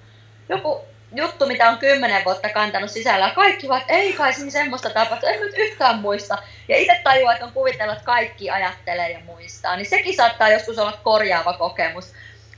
[0.49, 3.33] joku juttu, mitä on kymmenen vuotta kantanut sisällä.
[3.35, 6.39] Kaikki vaan, ei kai siinä semmoista tapahtu, en nyt yhtään muista.
[6.69, 9.77] Ja itse tajuaa, että on kuvitellut, että kaikki ajattelee ja muistaa.
[9.77, 12.13] Niin sekin saattaa joskus olla korjaava kokemus.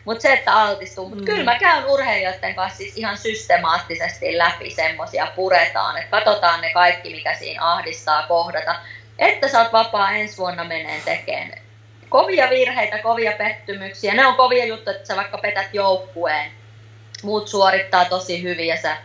[0.09, 1.09] Mutta se, että altistuu.
[1.09, 1.27] Mutta mm.
[1.27, 5.97] kyllä mä käyn urheilijoiden kanssa siis ihan systemaattisesti läpi semmoisia, puretaan.
[5.99, 8.75] Että katsotaan ne kaikki, mikä siinä ahdistaa kohdata.
[9.19, 11.63] Että sä oot vapaa ensi vuonna meneen tekemään.
[12.09, 14.15] Kovia virheitä, kovia pettymyksiä.
[14.15, 16.51] Ne on kovia juttuja, että sä vaikka petät joukkueen
[17.23, 18.97] muut suorittaa tosi hyvin ja sä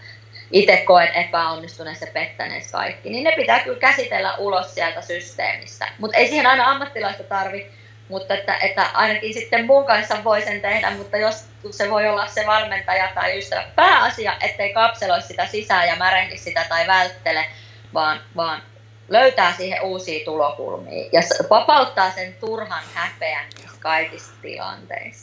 [0.51, 5.87] itse koet epäonnistuneessa pettäneessä kaikki, niin ne pitää kyllä käsitellä ulos sieltä systeemistä.
[5.99, 7.71] Mutta ei siihen aina ammattilaista tarvi,
[8.09, 12.27] mutta että, että ainakin sitten mun kanssa voi sen tehdä, mutta jos se voi olla
[12.27, 13.63] se valmentaja tai ystävä.
[13.75, 17.45] Pääasia, ettei kapseloi sitä sisään ja märehdi sitä tai välttele,
[17.93, 18.61] vaan, vaan
[19.09, 23.45] löytää siihen uusia tulokulmia ja vapauttaa sen turhan häpeän
[23.79, 25.22] kaikissa tilanteissa.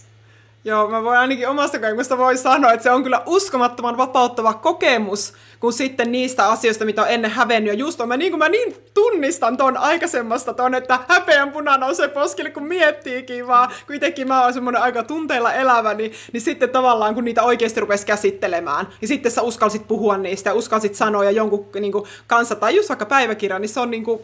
[0.65, 5.33] Joo, mä voin ainakin omasta kokemusta voi sanoa, että se on kyllä uskomattoman vapauttava kokemus,
[5.61, 7.73] kun sitten niistä asioista, mitä on ennen hävennyt.
[7.73, 12.09] Ja just on, mä niin, mä niin tunnistan ton aikaisemmasta ton, että häpeän puna nousee
[12.09, 16.71] poskille, kun miettiikin vaan, kun itsekin mä oon semmoinen aika tunteilla elävä, niin, niin sitten
[16.71, 21.31] tavallaan, kun niitä oikeasti rupesi käsittelemään, ja sitten sä uskalsit puhua niistä ja uskalsit sanoa
[21.31, 24.21] jonkun niin kuin, kanssa, tai just vaikka päiväkirja, niin se on niin kuin,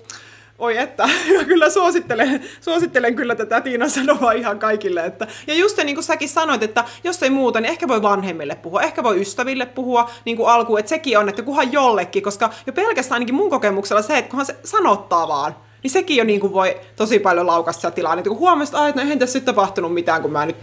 [0.58, 5.04] Oi että, mä kyllä suosittelen, suosittelen kyllä tätä Tiina sanoa ihan kaikille.
[5.04, 8.54] Että, ja just niin kuin säkin sanoit, että jos ei muuta, niin ehkä voi vanhemmille
[8.54, 12.50] puhua, ehkä voi ystäville puhua niin kuin alkuun, että sekin on, että kunhan jollekin, koska
[12.66, 16.40] jo pelkästään ainakin mun kokemuksella se, että kunhan se sanottaa vaan, niin sekin jo niin
[16.40, 17.46] kuin voi tosi paljon
[17.94, 18.16] tilaa.
[18.16, 20.56] Niin kun huomasit, että no eihän tässä nyt tapahtunut mitään, kun mä nyt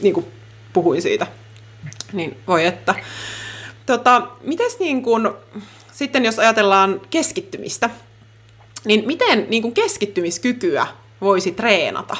[0.00, 0.26] niin kuin
[0.72, 1.26] puhuin siitä.
[2.12, 2.94] Niin voi että.
[3.86, 5.36] Tota, mites niin kun,
[5.92, 7.90] sitten jos ajatellaan keskittymistä,
[8.84, 10.86] niin miten niin kun keskittymiskykyä
[11.20, 12.16] voisi treenata?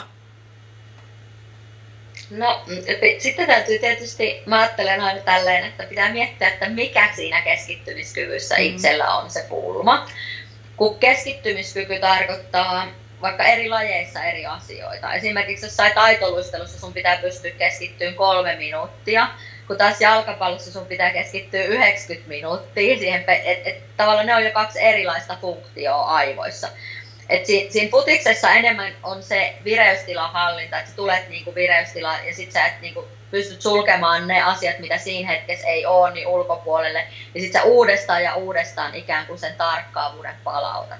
[2.31, 2.64] No,
[3.18, 8.62] sitten täytyy tietysti, mä ajattelen aina tälleen, että pitää miettiä, että mikä siinä keskittymiskyvyssä mm.
[8.62, 10.07] itsellä on se pulma.
[10.77, 12.87] Kun keskittymiskyky tarkoittaa
[13.22, 15.14] vaikka eri lajeissa eri asioita.
[15.14, 19.29] Esimerkiksi jossain taitoluistelussa sun pitää pystyä keskittymään kolme minuuttia,
[19.66, 22.98] kun taas jalkapallossa sun pitää keskittyä 90 minuuttia.
[22.98, 26.68] Siihen, et, et, tavallaan ne on jo kaksi erilaista funktioa aivoissa.
[27.29, 32.35] Et si, siinä futiksessa enemmän on se vireystilan hallinta, että sä tulet niinku vireystilaan ja
[32.35, 37.07] sit sä et niinku pystyt sulkemaan ne asiat, mitä siinä hetkessä ei ole, niin ulkopuolelle.
[37.35, 40.98] Ja sit sä uudestaan ja uudestaan ikään kuin sen tarkkaavuuden palautat.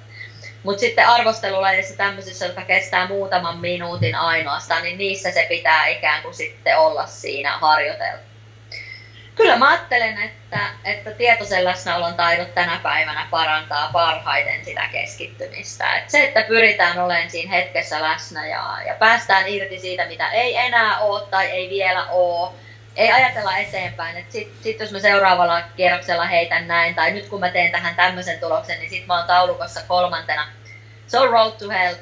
[0.63, 6.35] Mutta sitten arvostelulajissa tämmöisissä, jotka kestää muutaman minuutin ainoastaan, niin niissä se pitää ikään kuin
[6.35, 8.34] sitten olla siinä harjoitella.
[9.35, 15.97] Kyllä mä ajattelen, että, että tietoisen läsnäolon taidot tänä päivänä parantaa parhaiten sitä keskittymistä.
[15.97, 20.57] Et se, että pyritään olemaan siinä hetkessä läsnä ja, ja päästään irti siitä, mitä ei
[20.57, 22.51] enää ole tai ei vielä ole,
[22.97, 27.41] ei ajatella eteenpäin, että sitten sit jos mä seuraavalla kierroksella heitän näin, tai nyt kun
[27.41, 30.49] mä teen tähän tämmöisen tuloksen, niin sitten mä oon taulukossa kolmantena.
[31.07, 31.95] Se on road to hell.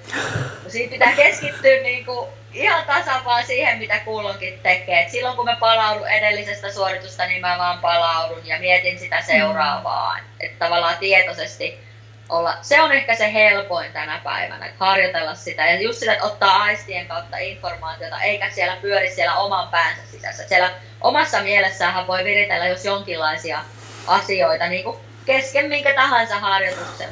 [0.68, 5.01] Siinä pitää keskittyä niinku ihan tasapaan siihen, mitä kulloinkin tekee.
[5.01, 10.19] Et silloin kun mä palaudun edellisestä suoritusta, niin mä vaan palaudun ja mietin sitä seuraavaa.
[10.41, 11.81] Että tavallaan tietoisesti
[12.29, 15.67] olla, se on ehkä se helpoin tänä päivänä, että harjoitella sitä.
[15.67, 20.49] Ja just sitä, että ottaa aistien kautta informaatiota, eikä siellä pyöri siellä oman päänsä sisässä.
[20.49, 23.65] Siellä omassa mielessään voi viritellä jos jonkinlaisia
[24.07, 27.09] asioita niin kuin kesken minkä tahansa harjoituksen.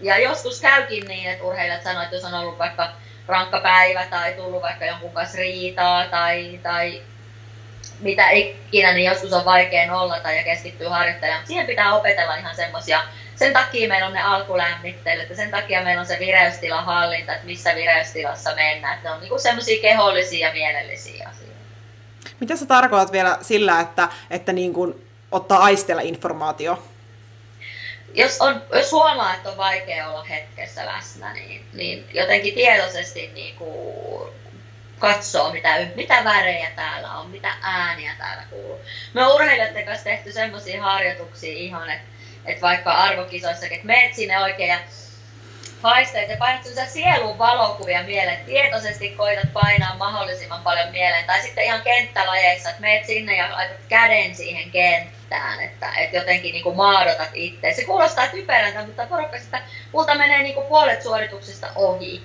[0.00, 2.88] Ja joskus käykin niin, että urheilijat sanoivat, että jos on ollut vaikka
[3.26, 7.02] rankka päivä tai tullut vaikka jonkun kanssa riitaa tai, tai
[8.00, 11.46] mitä ikinä, niin joskus on vaikea nollata ja keskittyä harjoittelemaan.
[11.46, 13.02] Siihen pitää opetella ihan semmoisia
[13.36, 17.46] sen takia meillä on ne alkulämmittelyt ja sen takia meillä on se vireystilan hallinta, että
[17.46, 18.94] missä vireystilassa mennään.
[18.94, 21.54] Että ne on niinku semmoisia kehollisia ja mielellisiä asioita.
[22.40, 26.82] Mitä sä tarkoitat vielä sillä, että, että niin kuin ottaa aistella informaatio?
[28.14, 33.56] Jos, on, jos huomaa, että on vaikea olla hetkessä läsnä, niin, niin jotenkin tietoisesti niin
[33.56, 34.28] kuin
[34.98, 38.80] katsoo, mitä, mitä värejä täällä on, mitä ääniä täällä kuuluu.
[39.14, 42.14] Me on urheilijoiden kanssa tehty semmoisia harjoituksia ihan, että
[42.46, 44.78] että vaikka arvokisoissakin, että meet sinne oikein ja
[45.82, 51.24] haisteet ja painat sielun valokuvia mieleen, tietoisesti koitat painaa mahdollisimman paljon mieleen.
[51.24, 55.23] Tai sitten ihan kenttälajeissa, että meet sinne ja laitat käden siihen kenttään,
[55.60, 57.72] että, että jotenkin niin kuin maadotat itse.
[57.72, 62.22] Se kuulostaa typerältä, mutta porukka sitä multa menee niin kuin puolet suorituksista ohi,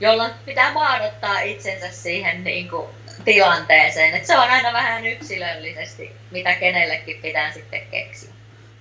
[0.00, 2.86] jolloin pitää maadottaa itsensä siihen niin kuin
[3.24, 4.14] tilanteeseen.
[4.14, 8.35] Että se on aina vähän yksilöllisesti, mitä kenellekin pitää sitten keksiä.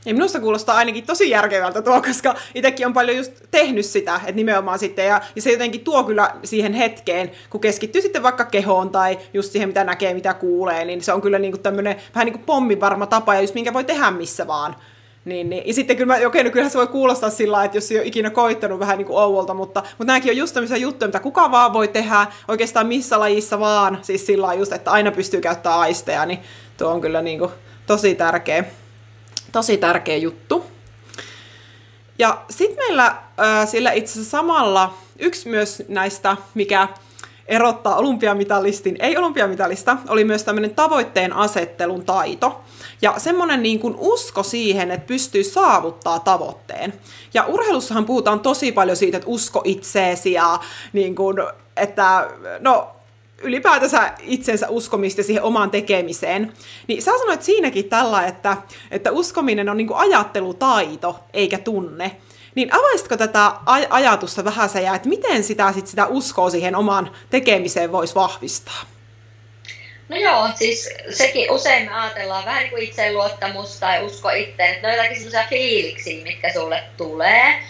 [0.05, 4.31] Ja minusta kuulostaa ainakin tosi järkevältä tuo, koska itsekin on paljon just tehnyt sitä, että
[4.31, 8.89] nimenomaan sitten, ja, ja se jotenkin tuo kyllä siihen hetkeen, kun keskittyy sitten vaikka kehoon
[8.89, 12.33] tai just siihen, mitä näkee, mitä kuulee, niin se on kyllä niinku tämmöinen vähän niin
[12.33, 14.75] kuin pommivarma tapa, ja just minkä voi tehdä missä vaan.
[15.25, 15.67] Niin, niin.
[15.67, 18.07] Ja sitten kyllä, mä, okei, no kyllähän se voi kuulostaa sillä että jos ei ole
[18.07, 21.51] ikinä koittanut vähän niin kuin ouolta, mutta, mutta nämäkin on just tämmöisiä juttuja, mitä kuka
[21.51, 26.25] vaan voi tehdä oikeastaan missä lajissa vaan, siis sillä just, että aina pystyy käyttämään aisteja,
[26.25, 26.39] niin
[26.77, 27.51] tuo on kyllä niin kuin
[27.87, 28.63] tosi tärkeä
[29.55, 30.65] tosi tärkeä juttu.
[32.19, 33.15] Ja sitten meillä
[33.65, 36.87] sillä itse asiassa samalla yksi myös näistä, mikä
[37.47, 42.61] erottaa olympiamitalistin ei-olympiamitalista, oli myös tämmöinen tavoitteen asettelun taito.
[43.01, 46.93] Ja semmoinen niin kuin usko siihen, että pystyy saavuttaa tavoitteen.
[47.33, 50.59] Ja urheilussahan puhutaan tosi paljon siitä, että usko itseesi ja
[50.93, 51.37] niin kuin,
[51.77, 52.95] että no
[53.41, 56.53] ylipäätänsä itsensä uskomista siihen omaan tekemiseen,
[56.87, 58.57] niin sä sanoit siinäkin tällä, että,
[58.91, 62.11] että uskominen on niin kuin ajattelutaito eikä tunne.
[62.55, 67.11] Niin avaisitko tätä aj- ajatusta vähän ja että miten sitä, sit sitä uskoa siihen omaan
[67.29, 68.81] tekemiseen voisi vahvistaa?
[70.09, 74.87] No joo, siis sekin usein me ajatellaan vähän niin kuin itseluottamus tai usko itteen, että
[74.87, 77.63] ne on jotakin sellaisia fiiliksiä, mitkä sulle tulee.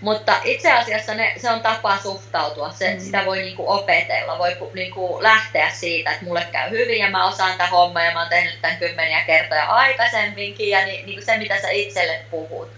[0.00, 3.00] Mutta itse asiassa ne, se on tapa suhtautua, se, mm.
[3.00, 7.56] sitä voi niinku opetella, voi niinku lähteä siitä, että mulle käy hyvin ja mä osaan
[7.56, 11.60] tämän homman ja mä oon tehnyt tämän kymmeniä kertoja aikaisemminkin ja ni, niinku se mitä
[11.60, 12.70] sä itselle puhut.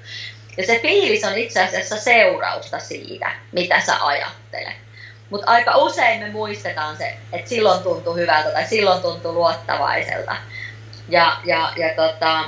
[0.57, 4.77] Ja se fiilis on itse asiassa seurausta siitä, mitä sä ajattelet.
[5.31, 10.37] Mutta aika usein me muistetaan se, että silloin tuntuu hyvältä tai silloin tuntuu luottavaiselta.
[11.09, 12.45] Ja, ja, ja tota,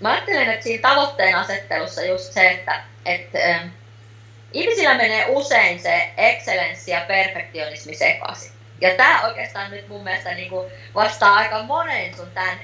[0.00, 3.38] mä ajattelen, että siinä tavoitteen asettelussa just se, että, että
[4.52, 8.52] ihmisillä menee usein se excellenssi ja perfektionismi sekaisin.
[8.80, 12.60] Ja tämä oikeastaan nyt mun mielestä niin kuin vastaa aika monen sun tämän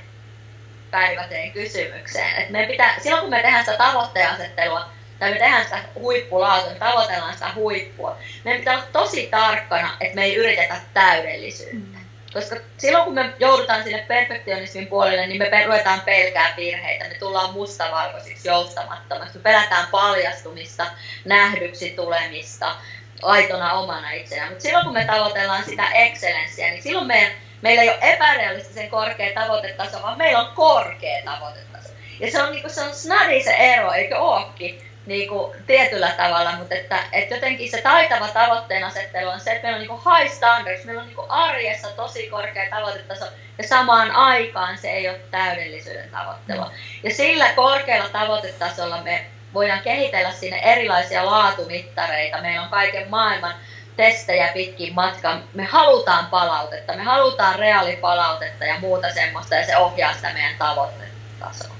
[0.91, 2.43] päiväteen kysymykseen.
[2.43, 6.79] Et me pitää, silloin kun me tehdään sitä tavoitteasettelua, tai me tehdään sitä huippulaatua, me
[6.79, 11.98] tavoitellaan sitä huippua, meidän pitää olla tosi tarkkana, että me ei yritetä täydellisyyttä.
[12.33, 17.53] Koska silloin kun me joudutaan sinne perfektionismin puolelle, niin me ruvetaan pelkää virheitä, me tullaan
[17.53, 20.87] mustavalkoisiksi, joustamattomaksi, me pelätään paljastumista,
[21.25, 22.77] nähdyksi tulemista,
[23.23, 24.49] aitona omana itsenään.
[24.49, 29.35] Mutta silloin kun me tavoitellaan sitä excellenssiä, niin silloin meidän, meillä ei ole epärealistisen korkea
[29.35, 31.89] tavoitetaso, vaan meillä on korkea tavoitetaso.
[32.21, 34.88] Ja se on, niin kuin, se on snadi se ero, eikö ookin?
[35.09, 39.63] Niin kuin tietyllä tavalla, mutta että, että jotenkin se taitava tavoitteen asettelu on se, että
[39.63, 43.25] meillä on niin kuin high standards, meillä on niin kuin arjessa tosi korkea tavoitetaso
[43.59, 46.73] ja samaan aikaan se ei ole täydellisyyden tavoittelua.
[47.03, 52.41] Ja sillä korkealla tavoitetasolla me voidaan kehitellä sinne erilaisia laatumittareita.
[52.41, 53.55] Meillä on kaiken maailman
[53.97, 55.45] testejä pitkin matkan.
[55.55, 61.78] Me halutaan palautetta, me halutaan reaalipalautetta ja muuta semmoista ja se ohjaa sitä meidän tavoitetasoa.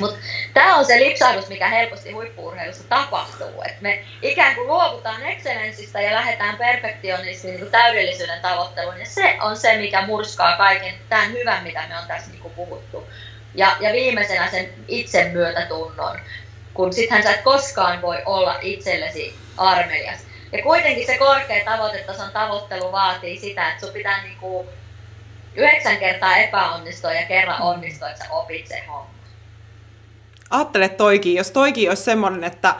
[0.00, 0.18] Mutta
[0.54, 3.62] tämä on se lipsahdus, mikä helposti huippuurheilussa tapahtuu.
[3.66, 9.00] Et me ikään kuin luovutaan excellenssistä ja lähdetään perfektionismin niin täydellisyyden tavoitteluun.
[9.00, 13.08] Ja se on se, mikä murskaa kaiken tämän hyvän, mitä me on tässä niin puhuttu.
[13.54, 16.20] Ja, ja viimeisenä sen itsemyötätunnon,
[16.74, 20.18] kun sittenhän sä et koskaan voi olla itsellesi armelias.
[20.52, 24.68] Ja kuitenkin se korkea tavoitetason tavoittelu vaatii sitä, että sun pitää niin kuin
[25.54, 29.13] yhdeksän kertaa epäonnistua ja kerran onnistua, että sä opit sen homma
[30.50, 32.74] ajattele toikin, jos toikin olisi semmoinen, että,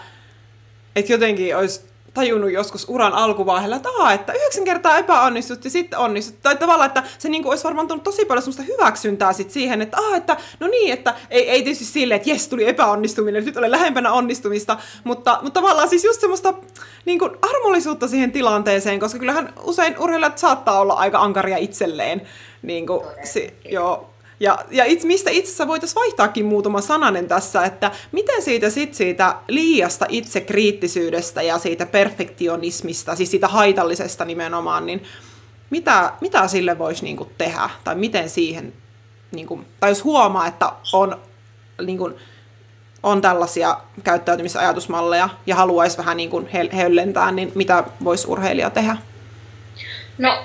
[0.97, 5.99] että jotenkin olisi tajunnut joskus uran alkuvaiheella, että, aha, että yhdeksän kertaa epäonnistut ja sitten
[5.99, 6.43] onnistut.
[6.43, 9.83] Tai tavallaan, että se niin kuin olisi varmaan tullut tosi paljon semmoista hyväksyntää sit siihen,
[9.83, 13.57] että, aha, että no niin, että ei, ei tietysti silleen, että jes, tuli epäonnistuminen, nyt
[13.57, 16.55] olen lähempänä onnistumista, mutta, mutta tavallaan siis just semmoista
[17.05, 22.23] niin kuin armollisuutta siihen tilanteeseen, koska kyllähän usein urheilijat saattaa olla aika ankaria itselleen.
[22.63, 27.65] Niin kuin, si, joo, ja, ja itse, mistä itse asiassa voitaisiin vaihtaakin muutama sananen tässä,
[27.65, 35.03] että miten siitä sit siitä liiasta itsekriittisyydestä ja siitä perfektionismista, siis siitä haitallisesta nimenomaan, niin
[35.71, 37.71] mitä, mitä sille voisi niinku tehdä?
[37.85, 38.73] Tai miten siihen,
[39.33, 41.21] niinku, tai jos huomaa, että on,
[41.87, 42.11] niinku,
[43.03, 48.97] on tällaisia käyttäytymisajatusmalleja ja haluaisi vähän niinku höllentää, niin mitä voisi urheilija tehdä?
[50.19, 50.45] No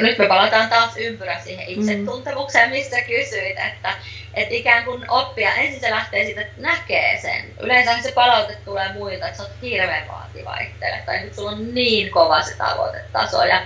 [0.00, 3.94] nyt me palataan taas ympyrä siihen itsetuntemukseen, mistä kysyit, että,
[4.34, 7.44] että ikään kuin oppia, ensin se lähtee siitä, että näkee sen.
[7.60, 11.74] Yleensä se palaute tulee muilta, että sä oot hirveän vaativa itselle, tai nyt sulla on
[11.74, 13.62] niin kova se tavoitetaso, ja,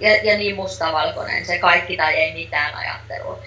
[0.00, 3.38] ja, ja niin mustavalkoinen se kaikki tai ei mitään ajattelu.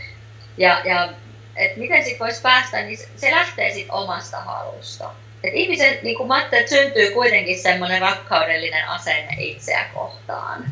[0.58, 1.10] Ja, ja
[1.56, 5.10] että miten sitten voisi päästä, niin se lähtee sitten omasta halusta.
[5.44, 10.66] Et ihmisen, niin kuin mä syntyy kuitenkin semmoinen rakkaudellinen asenne itseä kohtaan.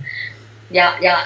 [0.71, 1.17] Ja, ja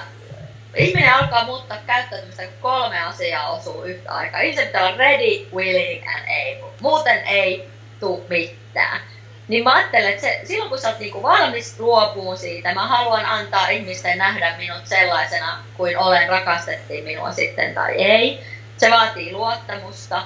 [0.75, 4.41] ihminen alkaa muuttaa käyttäytymistä, kun kolme asiaa osuu yhtä aikaa.
[4.41, 6.71] Ihmisen pitää olla ready, willing and able.
[6.81, 9.01] Muuten ei tule mitään.
[9.47, 13.25] Niin mä ajattelen, että se, silloin kun sä oot niinku valmis luopuun siitä, mä haluan
[13.25, 18.43] antaa ihmisten nähdä minut sellaisena kuin olen, rakastettiin minua sitten tai ei.
[18.77, 20.23] Se vaatii luottamusta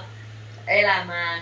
[0.67, 1.41] elämään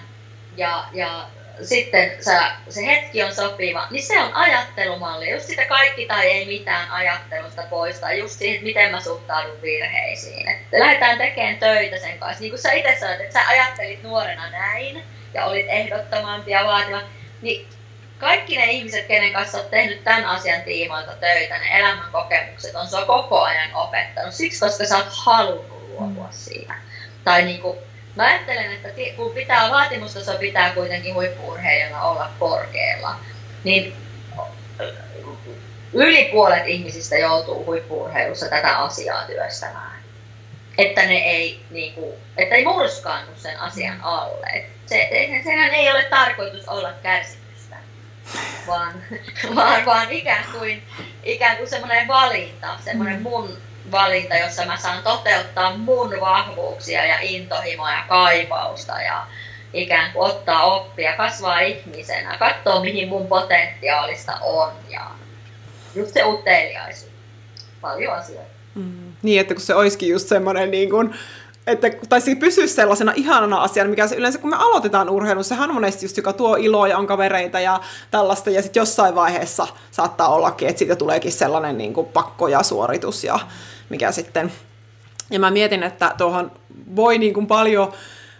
[0.57, 1.25] ja, ja
[1.61, 5.31] sitten sä, se hetki on sopiva, niin se on ajattelumalli.
[5.31, 10.47] Just sitä kaikki tai ei mitään ajattelusta poistaa, just siihen, miten mä suhtaudun virheisiin.
[10.49, 12.41] Että lähdetään tekemään töitä sen kanssa.
[12.41, 17.01] Niin kuin sä itse sanoit, että sä ajattelit nuorena näin ja olit ehdottomampi ja vaativa,
[17.41, 17.67] niin
[18.17, 22.87] kaikki ne ihmiset, kenen kanssa olet tehnyt tämän asian tiimoilta töitä, ne elämän kokemukset on
[22.87, 24.33] sua koko ajan opettanut.
[24.33, 26.73] Siksi, koska sä oot halunnut luopua siitä.
[27.23, 27.77] Tai niin kuin
[28.17, 33.15] Mä ajattelen, että kun pitää vaatimustaso pitää kuitenkin huippuurheilijalla olla korkealla,
[33.63, 33.93] niin
[35.93, 39.97] yli puolet ihmisistä joutuu huippuurheilussa tätä asiaa työstämään.
[40.77, 44.65] Että ne ei, niin kuin, että ei murskaannu sen asian alle.
[44.85, 45.09] Se,
[45.43, 47.75] sehän ei ole tarkoitus olla kärsimystä,
[48.67, 48.93] vaan,
[49.55, 50.83] vaan, vaan ikään kuin,
[51.23, 53.57] ikään kuin semmoinen valinta, semmoinen mun
[53.91, 59.27] valinta, jossa mä saan toteuttaa mun vahvuuksia ja intohimoa ja kaipausta ja
[59.73, 65.11] ikään kuin ottaa oppia, kasvaa ihmisenä, katsoa mihin mun potentiaalista on ja
[65.95, 67.11] just se uteliaisuus.
[67.81, 68.51] Paljon asioita.
[68.75, 69.13] Mm.
[69.21, 71.15] Niin, että kun se olisikin just semmoinen niin kuin,
[71.67, 75.73] että, tai pysyisi sellaisena ihanana asiana, mikä se yleensä, kun me aloitetaan urheilun, sehän on
[75.73, 77.79] monesti just, joka tuo iloa ja on kavereita ja
[78.11, 82.63] tällaista, ja sitten jossain vaiheessa saattaa ollakin, että siitä tuleekin sellainen niin kuin pakko ja
[82.63, 83.39] suoritus ja
[83.89, 84.51] mikä sitten...
[85.31, 86.51] Ja mä mietin, että tuohon
[86.95, 87.93] voi niin kuin paljon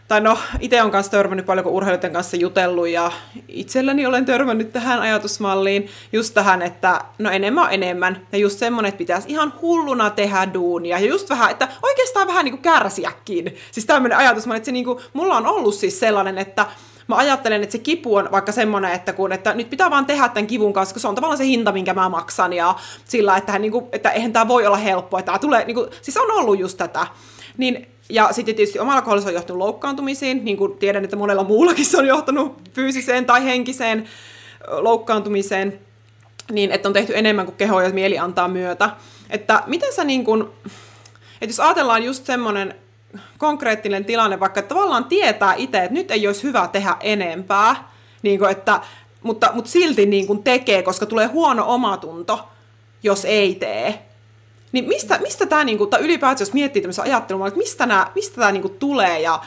[0.08, 3.12] tai no, itse on kanssa törmännyt paljon, kun urheilijoiden kanssa jutellut, ja
[3.48, 8.90] itselläni olen törmännyt tähän ajatusmalliin, just tähän, että no enemmän on enemmän, ja just semmoinen,
[8.90, 13.56] että pitäisi ihan hulluna tehdä duunia, ja just vähän, että oikeastaan vähän niin kuin kärsiäkin.
[13.72, 16.66] Siis tämmöinen ajatusmalli, että se niin kuin, mulla on ollut siis sellainen, että
[17.08, 20.30] mä ajattelen, että se kipu on vaikka semmoinen, että, kun, että nyt pitää vaan tehdä
[20.30, 23.52] tämän kivun kanssa, kun se on tavallaan se hinta, minkä mä maksan, ja sillä, että,
[23.52, 26.18] hän, niin kuin, että eihän tämä voi olla helppoa, että tämä tulee, niin kuin, siis
[26.18, 27.08] on ollut just tätä.
[27.58, 31.44] Niin ja sitten tietysti omalla kohdalla se on johtunut loukkaantumisiin, niin kuin tiedän, että monella
[31.44, 34.08] muullakin se on johtanut fyysiseen tai henkiseen
[34.68, 35.80] loukkaantumiseen,
[36.52, 38.90] niin että on tehty enemmän kuin keho ja mieli antaa myötä.
[39.30, 40.46] Että miten sä niin kuin,
[41.42, 42.76] että jos ajatellaan just semmoinen
[43.38, 48.40] konkreettinen tilanne, vaikka että tavallaan tietää itse, että nyt ei olisi hyvä tehdä enempää, niin
[48.40, 48.82] kuin, että,
[49.24, 52.50] mutta, mutta silti niin kuin tekee, koska tulee huono omatunto,
[53.04, 54.02] jos ei tee.
[54.72, 58.36] Niin mistä, mistä tämä, niinku, tai ylipäätään jos miettii tämmöisen ajattelun, että mistä, nää, mistä
[58.36, 59.42] tämä niinku tulee ja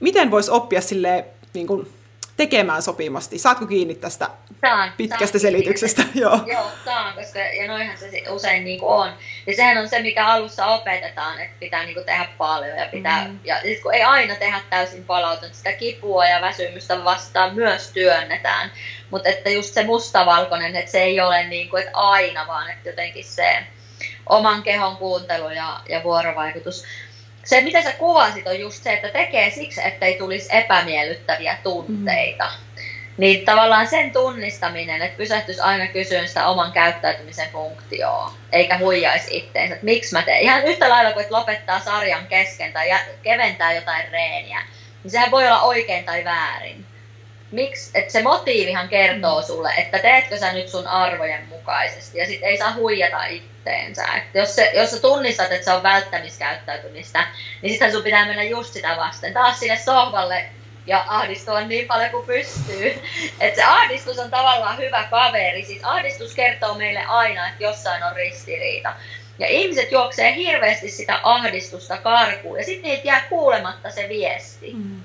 [0.00, 1.88] miten voisi oppia sille niinku,
[2.36, 3.38] tekemään sopimasti?
[3.38, 6.02] Saatko kiinni tästä saan, pitkästä saan selityksestä?
[6.14, 6.40] Joo.
[6.46, 9.12] Joo, saan, koska ja noihan se usein niin kuin on.
[9.46, 13.24] Ja sehän on se, mikä alussa opetetaan, että pitää niin kuin tehdä paljon ja pitää,
[13.24, 13.38] mm.
[13.44, 18.70] ja sit kun ei aina tehdä täysin palautunut, sitä kipua ja väsymystä vastaan myös työnnetään.
[19.10, 22.88] Mutta että just se mustavalkoinen, että se ei ole niin kuin, että aina, vaan että
[22.88, 23.64] jotenkin se
[24.28, 26.84] oman kehon kuuntelu ja, ja vuorovaikutus.
[27.44, 32.44] Se, mitä sä kuvasit, on just se, että tekee siksi, ettei tulisi epämiellyttäviä tunteita.
[32.44, 32.63] Mm.
[33.16, 39.74] Niin tavallaan sen tunnistaminen, että pysähtyisi aina kysyyn sitä oman käyttäytymisen funktioa, eikä huijaisi itteensä,
[39.74, 40.40] että miksi mä teen.
[40.40, 42.90] Ihan yhtä lailla kuin että lopettaa sarjan kesken tai
[43.22, 44.62] keventää jotain reeniä,
[45.02, 46.86] niin sehän voi olla oikein tai väärin
[47.54, 49.46] miksi, että se motiivihan kertoo mm.
[49.46, 54.04] sulle, että teetkö sä nyt sun arvojen mukaisesti ja sitten ei saa huijata itteensä.
[54.16, 57.26] Että jos, se, jos sä tunnistat, että se on välttämiskäyttäytymistä,
[57.62, 59.32] niin sitten sun pitää mennä just sitä vasten.
[59.32, 60.44] Taas sinne sohvalle
[60.86, 63.02] ja ahdistua niin paljon kuin pystyy.
[63.40, 65.64] Että se ahdistus on tavallaan hyvä kaveri.
[65.64, 68.94] Siis ahdistus kertoo meille aina, että jossain on ristiriita.
[69.38, 74.72] Ja ihmiset juoksee hirveästi sitä ahdistusta karkuun ja sitten niitä jää kuulematta se viesti.
[74.74, 75.00] Mm.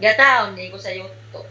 [0.00, 1.46] Ja tämä on niinku se juttu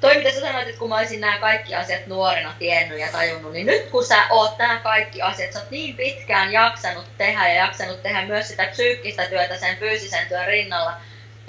[0.00, 3.52] toi mitä sä sanoit, että kun mä olisin nämä kaikki asiat nuorena tiennyt ja tajunnut,
[3.52, 7.54] niin nyt kun sä oot nämä kaikki asiat, sä oot niin pitkään jaksanut tehdä ja
[7.54, 10.96] jaksanut tehdä myös sitä psyykkistä työtä sen fyysisen työn rinnalla,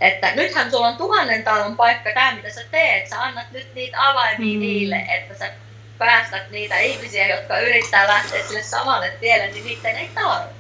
[0.02, 3.08] että nythän sulla on tuhannen talon paikka tämä, mitä sä teet.
[3.08, 4.60] Sä annat nyt niitä avaimia mm.
[4.60, 5.52] niille, että sä
[5.98, 10.60] päästät niitä ihmisiä, jotka yrittää lähteä sille samalle tielle, niin niiden ei tarvitse.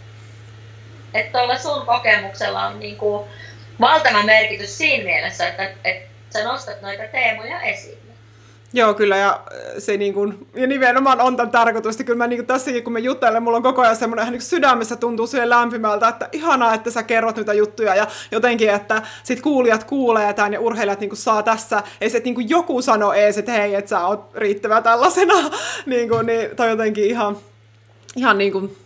[1.14, 3.28] Että tuolla sun kokemuksella on niinku
[3.82, 8.00] valtava merkitys siinä mielessä, että, että sä nostat noita teemoja esiin.
[8.74, 9.42] Joo, kyllä, ja
[9.78, 13.00] se niin kuin, ja nimenomaan on tämän tarkoitus, kyllä mä niin kuin tässäkin, kun me
[13.00, 17.04] jutellen, mulla on koko ajan semmoinen niin sydämessä tuntuu sille lämpimältä, että ihanaa, että sä
[17.04, 21.44] kerrot niitä juttuja, ja jotenkin, että sit kuulijat kuulee tämän, ja urheilijat niin kuin saa
[21.44, 24.82] tässä, ei se, että niin kuin joku sanoo ees, että hei, että sä oot riittävä
[24.82, 25.36] tällaisena,
[25.86, 27.38] niin kuin, niin, tai jotenkin ihan,
[28.16, 28.78] ihan niin kuin,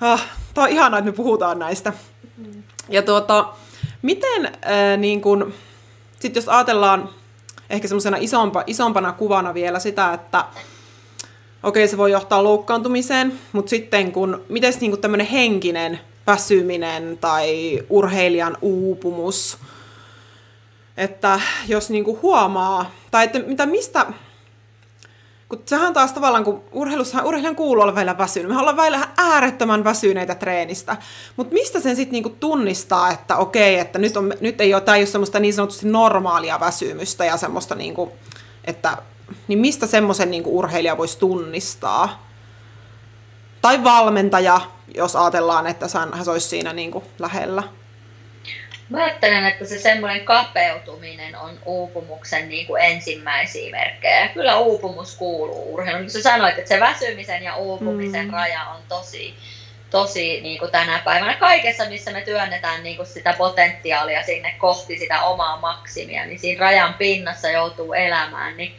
[0.00, 1.92] ah, tää on ihanaa, että me puhutaan näistä.
[2.88, 3.48] Ja tuota,
[4.02, 5.54] miten äh, niin kuin,
[6.20, 7.08] sitten jos ajatellaan
[7.70, 10.38] ehkä semmoisena isompa, isompana kuvana vielä sitä, että
[11.62, 17.78] okei, okay, se voi johtaa loukkaantumiseen, mutta sitten kun, miten niin tämmöinen henkinen väsyminen tai
[17.90, 19.58] urheilijan uupumus,
[20.96, 24.06] että jos niin kuin huomaa, tai että mitä, mistä,
[25.48, 28.50] kun sehän taas tavallaan, kun urheilussa urheilijan kuuluu olla välillä väsynyt.
[28.50, 30.96] Me ollaan välillä äärettömän väsyneitä treenistä.
[31.36, 34.96] Mutta mistä sen sitten niinku tunnistaa, että okei, että nyt, on, nyt ei ole, tämä
[34.96, 38.12] ei ole semmoista niin sanotusti normaalia väsymystä ja semmoista, niinku,
[38.64, 38.96] että
[39.48, 42.26] niin mistä semmoisen niinku urheilija voisi tunnistaa?
[43.62, 44.60] Tai valmentaja,
[44.94, 47.62] jos ajatellaan, että se olisi siinä niinku lähellä.
[48.88, 54.28] Mä ajattelen, että se semmoinen kapeutuminen on uupumuksen niin kuin ensimmäisiä merkkejä.
[54.28, 56.10] Kyllä uupumus kuuluu urheiluun.
[56.10, 58.32] Sä sanoit, että se väsymisen ja uupumisen mm.
[58.32, 59.34] raja on tosi,
[59.90, 64.98] tosi niin kuin tänä päivänä kaikessa, missä me työnnetään niin kuin sitä potentiaalia sinne kohti
[64.98, 68.56] sitä omaa maksimia, niin siinä rajan pinnassa joutuu elämään.
[68.56, 68.76] Niin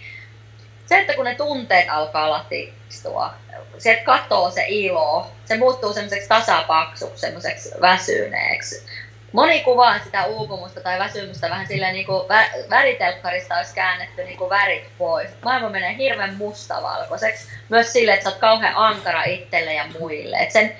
[0.85, 3.33] se, että kun ne tunteet alkaa latistua,
[3.77, 8.83] sieltä katoo se ilo, se muuttuu semmoiseksi tasapaksuksi, semmoiseksi väsyneeksi
[9.31, 14.37] moni kuvaa sitä uupumusta tai väsymystä vähän sillä niin kuin vä- väritelkkarista olisi käännetty niin
[14.37, 15.29] kuin värit pois.
[15.43, 17.47] Maailma menee hirveän mustavalkoiseksi.
[17.69, 20.37] Myös sille, että sä oot kauhean ankara itselle ja muille.
[20.37, 20.75] Et sen,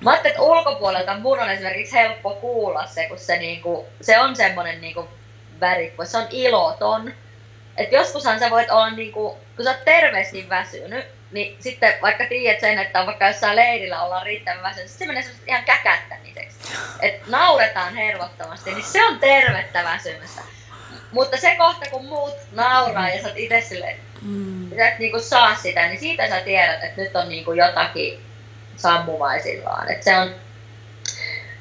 [0.00, 4.18] mä ajattelin, että ulkopuolelta mun on esimerkiksi helppo kuulla se, kun se, niin kuin, se
[4.18, 5.08] on semmoinen niin
[5.60, 6.12] värit pois.
[6.12, 7.12] Se on iloton.
[7.76, 12.24] Et joskushan sä voit olla, niin kuin, kun sä oot terveesti väsynyt, niin sitten vaikka
[12.24, 16.37] tiedät sen, että vaikka jossain leirillä ollaan riittävän väsynyt, se menee ihan käkättämiseksi
[17.00, 20.40] että nauretaan hervottomasti, niin se on tervettä väsymystä.
[21.12, 24.78] Mutta se kohta, kun muut nauraa ja sä oot itse silleen, mm.
[24.78, 28.20] et niinku saa sitä, niin siitä sä tiedät, että nyt on niinku jotakin
[28.76, 29.90] sammuvaisillaan.
[29.90, 30.34] Et se on,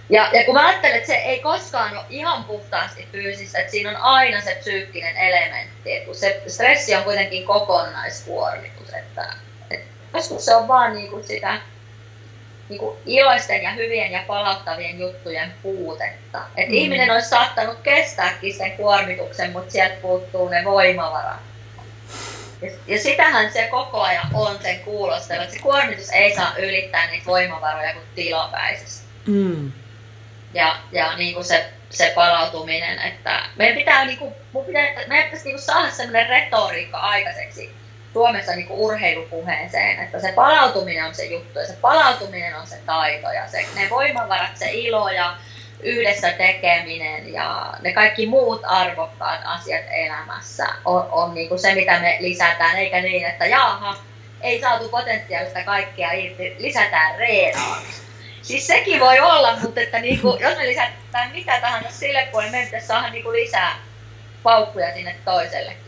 [0.09, 3.89] ja, ja kun mä ajattelen, että se ei koskaan ole ihan puhtaasti fyysistä, että siinä
[3.89, 9.33] on aina se psyykkinen elementti, että kun se stressi on kuitenkin kokonaiskuormitus, että,
[9.71, 11.61] että joskus se on vaan niinku sitä
[12.69, 16.41] niin kuin iloisten ja hyvien ja palauttavien juttujen puutetta.
[16.57, 16.73] Et mm.
[16.73, 21.39] ihminen olisi saattanut kestääkin sen kuormituksen, mutta sieltä puuttuu ne voimavarat.
[22.61, 27.11] Ja, ja sitähän se koko ajan on sen kuulostelu, että se kuormitus ei saa ylittää
[27.11, 29.07] niitä voimavaroja kuin tilapäisesti.
[29.25, 29.71] Mm.
[30.53, 34.33] Ja, ja niin kuin se, se palautuminen, että meidän pitää, niin kuin,
[35.07, 37.76] meidän pitäisi niin kuin saada sellainen retoriikka aikaiseksi,
[38.17, 42.79] Suomessa niin kuin urheilupuheeseen, että se palautuminen on se juttu ja se palautuminen on se
[42.85, 45.37] taito ja se, ne voimavarat, se ilo ja
[45.83, 51.99] yhdessä tekeminen ja ne kaikki muut arvokkaat asiat elämässä on, on niin kuin se, mitä
[51.99, 53.95] me lisätään, eikä niin, että jaha,
[54.41, 58.07] ei saatu potentiaalista kaikkea irti, lisätään reenaamista.
[58.41, 62.57] Siis sekin voi olla, mutta että niin kuin, jos me lisätään mitä tahansa sille puolelle,
[62.57, 63.75] me pitäisi saada niin kuin lisää
[64.43, 65.86] paukkuja sinne toisellekin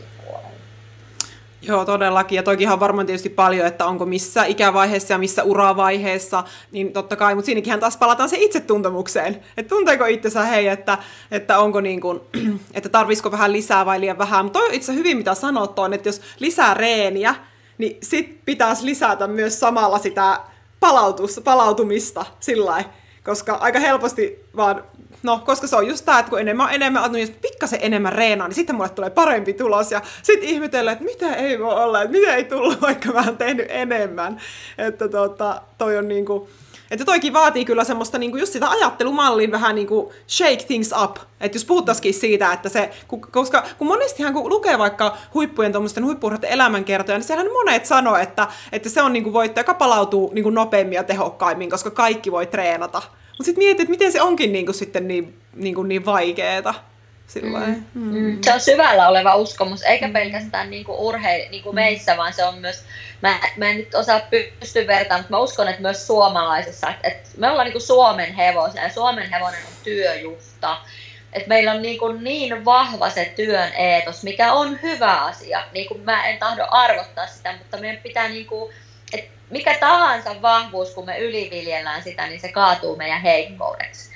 [1.62, 2.36] Joo, todellakin.
[2.36, 7.16] Ja toikin on varmaan tietysti paljon, että onko missä ikävaiheessa ja missä uravaiheessa, niin totta
[7.16, 9.42] kai, mutta siinäkin taas palataan se itsetuntemukseen.
[9.56, 10.98] Että tunteeko itsensä hei, että,
[11.30, 12.20] että onko niin kuin,
[12.74, 14.44] että tarvisiko vähän lisää vai liian vähän.
[14.44, 17.34] Mutta toi on itse hyvin, mitä sanot on, että jos lisää reeniä,
[17.78, 20.40] niin sit pitäisi lisätä myös samalla sitä
[20.80, 22.84] palautus, palautumista sillä
[23.24, 24.84] koska aika helposti vaan
[25.22, 28.54] no, koska se on just tämä, että kun enemmän enemmän, jos pikkasen enemmän reenaa, niin
[28.54, 29.92] sitten mulle tulee parempi tulos.
[29.92, 33.36] Ja sitten ihmetellään, että mitä ei voi olla, että mitä ei tullut, vaikka mä oon
[33.36, 34.40] tehnyt enemmän.
[34.78, 36.48] Että tota, toi on niinku,
[36.90, 41.16] että toikin vaatii kyllä semmoista niinku just sitä ajattelumallin vähän niinku shake things up.
[41.40, 42.90] Että jos puhuttaisikin siitä, että se,
[43.30, 48.48] koska kun monestihan kun lukee vaikka huippujen tuommoisten huippuurheiden elämänkertoja, niin siellähän monet sanoo, että,
[48.72, 53.02] että se on niinku voittaja, joka palautuu niinku nopeammin ja tehokkaimmin, koska kaikki voi treenata.
[53.40, 56.74] Mutta sitten mietit, että miten se onkin niinku sitten niin, niinku niin vaikeeta.
[57.42, 57.84] Mm.
[57.94, 58.38] Mm.
[58.42, 60.12] Se on syvällä oleva uskomus, eikä mm.
[60.12, 62.84] pelkästään niinku urhei, niinku meissä, vaan se on myös,
[63.22, 64.20] mä, mä en nyt osaa
[64.60, 68.82] pysty vertaan, mutta mä uskon, että myös suomalaisessa, että, että me ollaan niinku Suomen hevosia
[68.82, 70.76] ja Suomen hevonen on työjuhta.
[71.32, 75.62] että meillä on niinku niin vahva se työn eetos, mikä on hyvä asia.
[75.72, 78.70] Niinku mä en tahdo arvottaa sitä, mutta meidän pitää niinku,
[79.50, 84.10] mikä tahansa vahvuus, kun me yliviljellään sitä, niin se kaatuu meidän heikkoudeksi.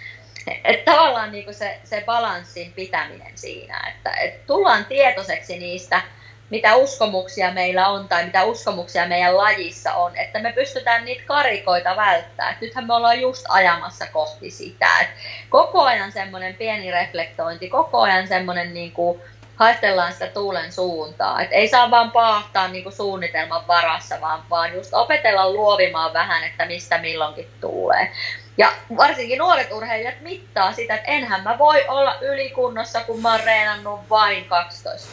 [0.64, 6.02] Et tavallaan niin kuin se, se balanssin pitäminen siinä, että et tullaan tietoiseksi niistä,
[6.50, 11.96] mitä uskomuksia meillä on tai mitä uskomuksia meidän lajissa on, että me pystytään niitä karikoita
[11.96, 12.54] välttämään.
[12.54, 15.00] Et nythän me ollaan just ajamassa kohti sitä.
[15.00, 15.08] Et
[15.48, 19.20] koko ajan semmoinen pieni reflektointi, koko ajan semmoinen niin kuin,
[19.56, 21.42] haistellaan sitä tuulen suuntaa.
[21.42, 26.66] Et ei saa vaan paahtaa niinku suunnitelman varassa, vaan, vaan just opetella luovimaan vähän, että
[26.66, 28.12] mistä milloinkin tulee.
[28.58, 33.44] Ja varsinkin nuoret urheilijat mittaa sitä, että enhän mä voi olla ylikunnossa, kun mä oon
[33.44, 35.08] reenannut vain 12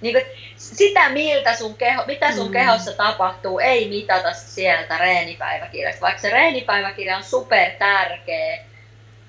[0.00, 0.24] niin kuin,
[0.56, 2.52] sitä, miltä sun keho, mitä sun mm.
[2.52, 6.00] kehossa tapahtuu, ei mitata sieltä reenipäiväkirjasta.
[6.00, 8.64] Vaikka se reenipäiväkirja on super tärkeä,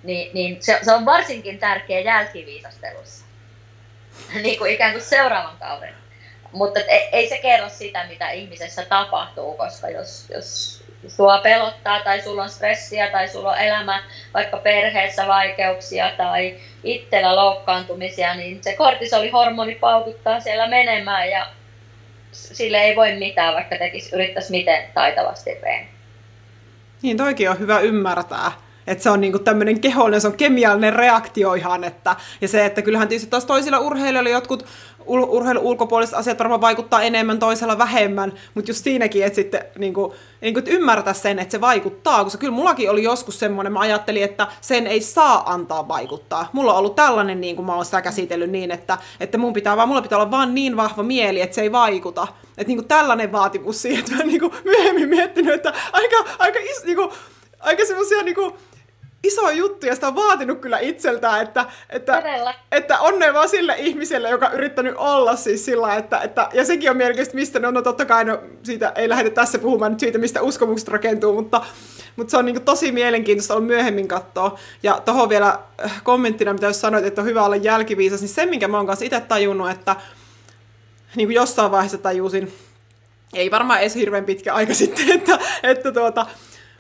[0.04, 3.26] niin, niin se, se on varsinkin tärkeä jälkiviisastelussa.
[4.44, 5.94] niin kuin ikään kuin seuraavan kauden.
[6.52, 12.22] Mutta ei, ei se kerro sitä, mitä ihmisessä tapahtuu, koska jos, jos sua pelottaa tai
[12.22, 14.04] sulla on stressiä tai sulla on elämä
[14.34, 21.48] vaikka perheessä vaikeuksia tai itsellä loukkaantumisia, niin se kortisolihormoni paukuttaa siellä menemään ja
[22.32, 25.88] sille ei voi mitään, vaikka tekisi, yrittäisi miten taitavasti reeni.
[27.02, 28.52] Niin, toikin on hyvä ymmärtää
[28.90, 32.82] että se on niinku tämmöinen kehollinen, se on kemiallinen reaktio ihan, että, ja se, että
[32.82, 34.66] kyllähän tietysti taas toisilla urheilijoilla jotkut
[35.10, 40.14] ur- urheilun ulkopuoliset asiat varmaan vaikuttaa enemmän, toisella vähemmän, mutta just siinäkin, että sitten niinku,
[40.42, 44.24] niinku, että ymmärtää sen, että se vaikuttaa, koska kyllä mullakin oli joskus semmoinen, mä ajattelin,
[44.24, 46.50] että sen ei saa antaa vaikuttaa.
[46.54, 49.78] Mulla on ollut tällainen, niin kuin mä oon sitä käsitellyt niin, että, että mun pitää
[49.78, 52.28] vaan, mulla pitää olla vaan niin vahva mieli, että se ei vaikuta.
[52.58, 57.14] Että niinku tällainen vaatimus siihen, että mä niinku myöhemmin miettinyt, että aika, aika, is, niinku,
[57.60, 58.58] aika semmoisia niinku,
[59.24, 62.24] iso juttu ja sitä on vaatinut kyllä itseltään, että, että,
[62.72, 66.92] että onnea vaan sille ihmiselle, joka on yrittänyt olla siis sillä, että, että ja sekin
[66.92, 70.18] on mielenkiintoista, mistä no, no totta kai, no, siitä ei lähde tässä puhumaan nyt siitä,
[70.18, 71.66] mistä uskomukset rakentuu, mutta,
[72.16, 74.60] mutta se on niin tosi mielenkiintoista on myöhemmin katsoa.
[74.84, 78.46] Ja tuohon vielä äh, kommenttina, mitä jos sanoit, että on hyvä olla jälkiviisas, niin se,
[78.46, 79.96] minkä mä oon kanssa itse tajunnut, että
[81.16, 82.54] niin kuin jossain vaiheessa tajusin,
[83.34, 86.26] ei varmaan edes hirveän pitkä aika sitten, että, että tuota,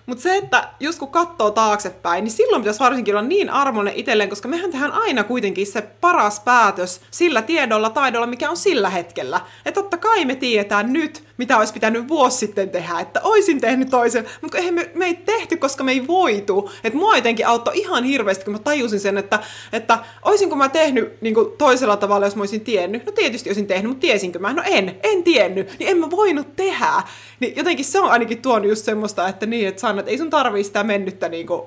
[0.10, 4.30] Mutta se, että just kun katsoo taaksepäin, niin silloin pitäisi varsinkin olla niin armonen itselleen,
[4.30, 9.41] koska mehän tehdään aina kuitenkin se paras päätös sillä tiedolla, taidolla, mikä on sillä hetkellä.
[9.66, 13.89] Että totta kai me tiedetään nyt, mitä olisi pitänyt vuosi sitten tehdä, että oisin tehnyt
[13.89, 16.71] toisen, mutta eihän me, me ei tehty, koska me ei voitu.
[16.83, 19.39] Että mua jotenkin auttoi ihan hirveästi, kun mä tajusin sen, että,
[19.73, 23.05] että oisinko mä tehnyt niin kuin toisella tavalla, jos mä olisin tiennyt.
[23.05, 24.53] No tietysti olisin tehnyt, mutta tiesinkö mä?
[24.53, 27.03] No en, en tiennyt, niin en mä voinut tehdä.
[27.39, 30.29] Niin jotenkin se on ainakin tuonut just semmoista, että niin, että Sanna, että ei sun
[30.29, 31.61] tarvii sitä mennyttä niin kuin,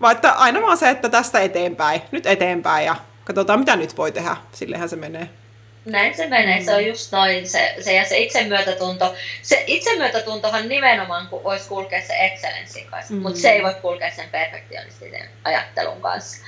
[0.00, 4.12] vaan että aina vaan se, että tästä eteenpäin, nyt eteenpäin ja katsotaan mitä nyt voi
[4.12, 5.43] tehdä, sillehän se menee.
[5.84, 6.88] Näin se menee, se on mm.
[6.88, 9.14] just noin, se, se ja se itsemyötätunto.
[9.42, 13.22] Se itsemyötätuntohan nimenomaan voisi kulkea se excellenssin kanssa, mm.
[13.22, 16.46] mutta se ei voi kulkea sen perfektionistisen ajattelun kanssa.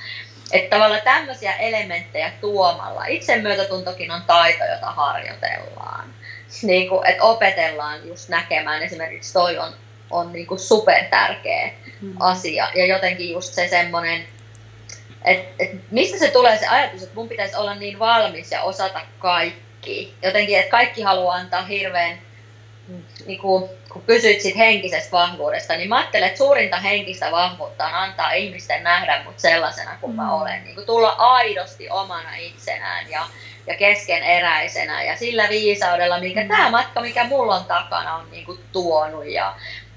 [0.51, 6.13] Että tavallaan tämmöisiä elementtejä tuomalla, itsemyötätuntokin on taito, jota harjoitellaan.
[6.61, 9.73] Niin kuin, että opetellaan just näkemään, esimerkiksi toi on,
[10.09, 11.71] on niin kuin super tärkeä
[12.01, 12.13] mm.
[12.19, 12.69] asia.
[12.75, 14.27] Ja jotenkin just se semmoinen,
[15.25, 19.01] et, et mistä se tulee se ajatus, että mun pitäisi olla niin valmis ja osata
[19.19, 20.13] kaikki.
[20.23, 22.17] Jotenkin, että kaikki haluaa antaa hirveän,
[23.25, 27.93] niin kuin, kun kysyit siitä henkisestä vahvuudesta, niin mä ajattelen, että suurinta henkistä vahvuutta on
[27.93, 30.15] antaa ihmisten nähdä mut sellaisena kuin mm.
[30.15, 30.63] mä olen.
[30.63, 33.27] Niin kuin tulla aidosti omana itsenään ja,
[33.67, 36.47] ja keskeneräisenä ja sillä viisaudella, mikä mm.
[36.47, 39.25] tämä matka, mikä mulla on takana, on niin kuin tuonut.
[39.25, 39.55] Ja,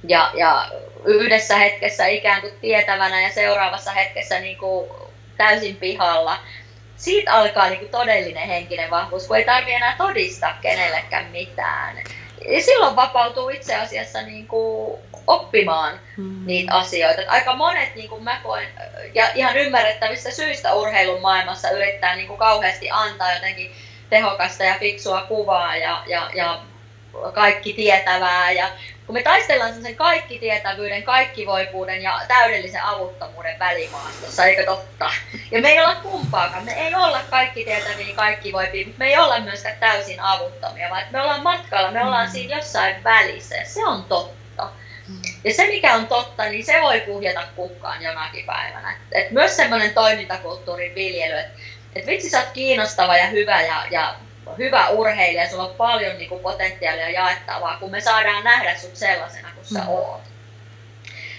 [0.08, 0.70] ja, ja
[1.04, 4.90] yhdessä hetkessä ikään kuin tietävänä ja seuraavassa hetkessä niin kuin
[5.40, 6.38] täysin pihalla.
[6.96, 11.96] Siitä alkaa niin kuin todellinen henkinen vahvuus, kun ei tarvitse enää todistaa kenellekään mitään.
[12.48, 16.46] Ja silloin vapautuu itse asiassa niin kuin oppimaan hmm.
[16.46, 17.22] niitä asioita.
[17.28, 18.68] Aika monet, niin kuin mä koen,
[19.14, 23.72] ja ihan ymmärrettävistä syistä urheilun maailmassa yrittää niin kuin kauheasti antaa jotenkin
[24.10, 26.60] tehokasta ja fiksua kuvaa ja, ja, ja
[27.34, 28.68] kaikki tietävää ja
[29.10, 35.10] kun me taistellaan sen kaikki tietävyyden, kaikki voipuuden ja täydellisen avuttomuuden välimaastossa, eikö totta?
[35.50, 39.18] Ja me ei olla kumpaakaan, me ei olla kaikki tietäviä, kaikki voipia, mutta me ei
[39.18, 42.32] olla myöskään täysin avuttomia, vaan me ollaan matkalla, me ollaan mm.
[42.32, 44.70] siinä jossain välissä ja se on totta.
[45.08, 45.16] Mm.
[45.44, 48.96] Ja se, mikä on totta, niin se voi puhjata kukkaan jonakin päivänä.
[49.12, 51.60] Et myös semmoinen toimintakulttuurin viljely, että
[51.96, 54.14] et vitsi sä oot kiinnostava ja hyvä ja, ja
[54.58, 59.48] hyvä urheilija, sulla on paljon niin kuin, potentiaalia jaettavaa, kun me saadaan nähdä sut sellaisena
[59.54, 59.88] kuin sä mm.
[59.88, 60.20] oot.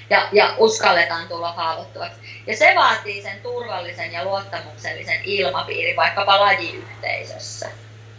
[0.09, 2.20] Ja, ja uskalletaan tulla haavoittuvaksi.
[2.47, 7.70] Ja se vaatii sen turvallisen ja luottamuksellisen ilmapiirin vaikkapa lajiyhteisössä.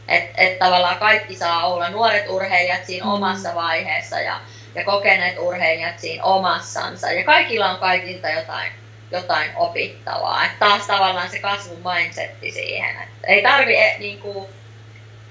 [0.08, 3.12] Että et tavallaan kaikki saa olla nuoret urheilijat siinä mm.
[3.12, 4.40] omassa vaiheessa ja,
[4.74, 7.12] ja kokeneet urheilijat siinä omassansa.
[7.12, 8.72] Ja kaikilla on kaikilta jotain,
[9.10, 10.44] jotain opittavaa.
[10.44, 12.96] Et taas tavallaan se kasvun mindsetti siihen.
[13.02, 14.48] Et ei tarvi e, niin kuin,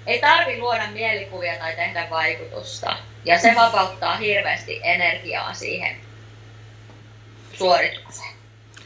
[0.07, 2.97] ei tarvi luoda mielikuvia tai tehdä vaikutusta.
[3.25, 5.95] Ja se vapauttaa hirveästi energiaa siihen
[7.53, 8.31] suoritukseen.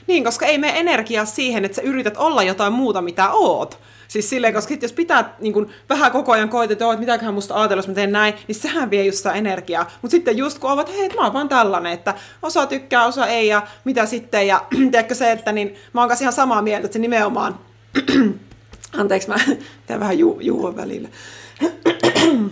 [0.07, 3.79] Niin, koska ei mene energiaa siihen, että sä yrität olla jotain muuta, mitä oot.
[4.07, 7.55] Siis silleen, koska jos pitää niin kun, vähän koko ajan koet, että, että mitäköhän musta
[7.55, 9.91] ajatella, jos mä teen näin, niin sehän vie just sitä energiaa.
[10.01, 13.47] Mutta sitten just kun ovat, hei, mä oon vaan tällainen, että osa tykkää, osa ei,
[13.47, 16.93] ja mitä sitten, ja tiedätkö se, että niin, mä oon kanssa ihan samaa mieltä, että
[16.93, 17.59] se nimenomaan
[18.97, 19.35] Anteeksi, mä
[19.87, 21.09] teen vähän ju- juua välillä.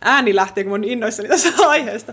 [0.00, 2.12] Ääni lähtee, kun mä oon innoissani tästä aiheesta.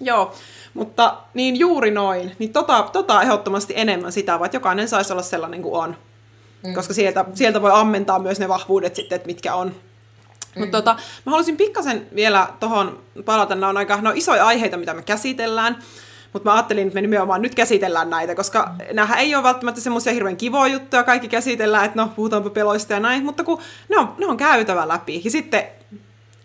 [0.00, 0.34] Joo,
[0.74, 2.36] mutta niin juuri noin.
[2.38, 5.96] Niin tota, tota ehdottomasti enemmän sitä, vaan että jokainen saisi olla sellainen kuin on.
[6.66, 6.74] Mm.
[6.74, 9.68] Koska sieltä, sieltä voi ammentaa myös ne vahvuudet sitten, että mitkä on.
[9.68, 9.74] Mm.
[10.60, 13.54] Mutta tota, mä haluaisin pikkasen vielä tuohon palata.
[13.54, 15.82] Nämä on aika no, isoja aiheita, mitä me käsitellään.
[16.32, 20.12] Mutta mä ajattelin, että me nimenomaan nyt käsitellään näitä, koska nämä ei ole välttämättä semmoisia
[20.12, 24.14] hirveän kivoja juttuja, kaikki käsitellään, että no, puhutaanpa peloista ja näin, mutta kun ne on,
[24.18, 25.20] ne on käytävä läpi.
[25.24, 25.64] Ja sitten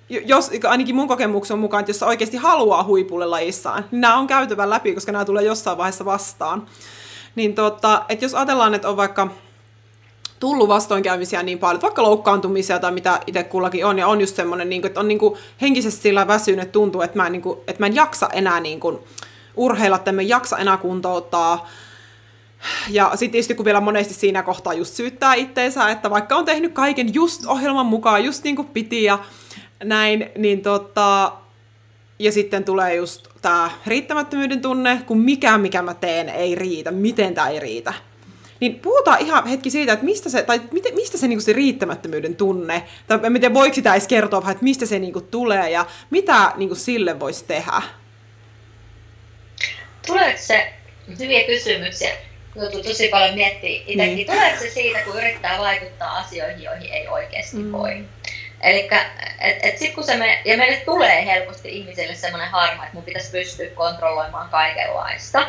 [0.09, 4.69] jos, ainakin mun kokemuksen mukaan, että jos oikeasti haluaa huipulle lajissaan, niin nämä on käytävä
[4.69, 6.65] läpi, koska nämä tulee jossain vaiheessa vastaan.
[7.35, 9.27] Niin tota, että jos ajatellaan, että on vaikka
[10.39, 14.69] tullut vastoinkäymisiä niin paljon, vaikka loukkaantumisia tai mitä itse kullakin on, ja on just semmoinen,
[14.69, 15.19] niin että on niin
[15.61, 18.79] henkisesti sillä väsynyt, tuntuu, että mä en, niin että mä en jaksa enää niin
[19.57, 21.69] urheilla, että emme jaksa enää kuntouttaa.
[22.89, 26.73] Ja sitten tietysti kun vielä monesti siinä kohtaa just syyttää itteensä, että vaikka on tehnyt
[26.73, 29.19] kaiken just ohjelman mukaan, just niin kuin piti ja
[29.83, 31.31] näin, niin tota,
[32.19, 37.33] ja sitten tulee just tämä riittämättömyyden tunne, kun mikään mikä mä teen ei riitä, miten
[37.33, 37.93] tämä ei riitä.
[38.59, 40.61] Niin puhutaan ihan hetki siitä, että mistä se, tai
[40.95, 44.85] mistä se, niinku se riittämättömyyden tunne, tai en tiedä voiko sitä edes kertoa että mistä
[44.85, 47.81] se niinku tulee ja mitä niinku sille voisi tehdä.
[50.05, 50.73] Tuleeko se,
[51.19, 52.15] hyviä kysymyksiä,
[52.55, 54.27] joutuu tosi paljon miettiä itsekin, niin.
[54.27, 57.71] tuleeko se siitä, kun yrittää vaikuttaa asioihin, joihin ei oikeasti mm.
[57.71, 58.03] voi?
[58.61, 58.89] Eli
[59.39, 63.03] et, et sit kun se me, ja meille tulee helposti ihmisille semmoinen harha, että mun
[63.03, 65.47] pitäisi pystyä kontrolloimaan kaikenlaista.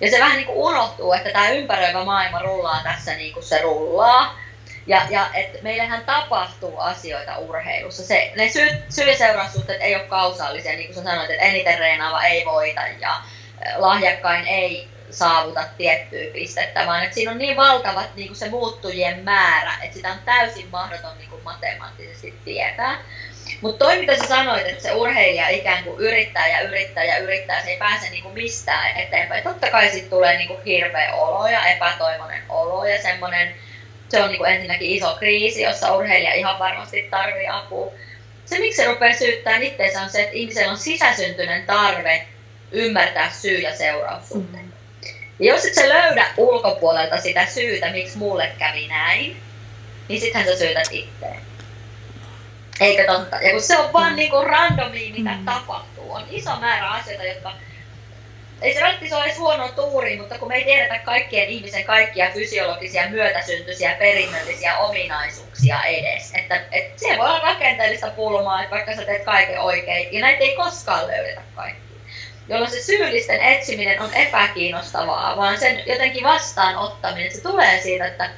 [0.00, 3.62] Ja se vähän niin kuin unohtuu, että tämä ympäröivä maailma rullaa tässä niin kuin se
[3.62, 4.38] rullaa.
[4.86, 8.02] Ja, ja et meillähän tapahtuu asioita urheilussa.
[8.02, 11.78] Se, ne syy, syy- ja seuraussuhteet ei ole kausaalisia, niin kuin sä sanoit, että eniten
[11.78, 13.16] reenaava ei voita ja
[13.76, 19.24] lahjakkain ei saavuta tiettyä pistettä, vaan että siinä on niin valtavat niin kuin se muuttujien
[19.24, 22.98] määrä, että sitä on täysin mahdoton niin kuin matemaattisesti tietää.
[23.60, 27.62] Mutta toi, mitä sä sanoit, että se urheilija ikään kuin yrittää ja yrittää ja yrittää,
[27.62, 29.44] se ei pääse niinku mistään eteenpäin.
[29.44, 33.54] Totta kai sitten tulee niinku hirveä olo ja epätoivoinen olo ja semmoinen,
[34.08, 37.92] se on niinku ensinnäkin iso kriisi, jossa urheilija ihan varmasti tarvii apua.
[38.44, 42.26] Se, miksi se rupeaa syyttämään itseensä, on se, että ihmisellä on sisäsyntyinen tarve
[42.72, 44.66] ymmärtää syy- ja seuraussuhteita.
[44.66, 44.72] Mm.
[45.38, 49.36] Ja jos et sä löydä ulkopuolelta sitä syytä, miksi mulle kävi näin,
[50.08, 51.40] niin sittenhän sä syytät itteen.
[52.80, 53.36] Eikö totta?
[53.36, 54.16] Ja kun se on vaan mm.
[54.16, 55.44] niinku randomia, mitä mm.
[55.44, 57.52] tapahtuu, on iso määrä asioita, jotka
[58.62, 62.30] ei se välttämättä ole edes huono tuuri, mutta kun me ei tiedetä kaikkien ihmisen kaikkia
[62.30, 66.32] fysiologisia, myötäsyntyisiä, perinnöllisiä ominaisuuksia edes.
[66.34, 70.44] Että, et se voi olla rakenteellista pulmaa, että vaikka sä teet kaiken oikein, ja näitä
[70.44, 71.87] ei koskaan löydetä kaikki.
[72.48, 78.30] Jolloin se syyllisten etsiminen on epäkiinnostavaa, vaan sen jotenkin vastaanottaminen, se tulee siitä, että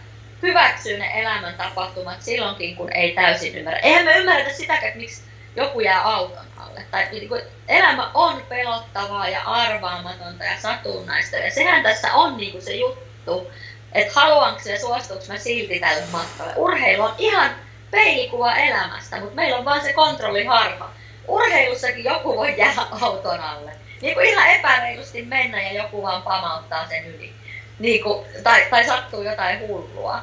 [0.43, 3.79] hyväksyy ne elämän tapahtumat silloinkin, kun ei täysin ymmärrä.
[3.79, 5.23] Eihän me ymmärretä sitäkään, että miksi
[5.57, 6.83] joku jää auton alle.
[6.91, 11.37] Tai niin kuin, elämä on pelottavaa ja arvaamatonta ja satunnaista.
[11.37, 13.51] Ja sehän tässä on niin kuin se juttu,
[13.93, 16.53] että haluanko ja suostuuko mä silti tälle matkalle.
[16.57, 17.51] Urheilu on ihan
[17.91, 20.91] peilikuva elämästä, mutta meillä on vaan se kontrolliharha.
[21.29, 23.80] Urheilussakin joku voi jäädä auton alle.
[24.01, 27.33] Niin kuin ihan epäreilusti mennä ja joku vaan pamauttaa sen yli
[27.79, 30.23] niin kuin, tai, tai sattuu jotain hullua.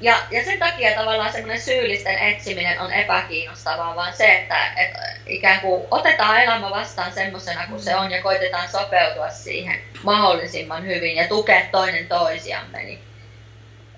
[0.00, 5.60] Ja, ja sen takia tavallaan semmoinen syyllisten etsiminen on epäkiinnostavaa, vaan se, että, että ikään
[5.60, 11.28] kuin otetaan elämä vastaan semmoisena kuin se on ja koitetaan sopeutua siihen mahdollisimman hyvin ja
[11.28, 12.82] tukea toinen toisiamme.
[12.82, 13.00] Niin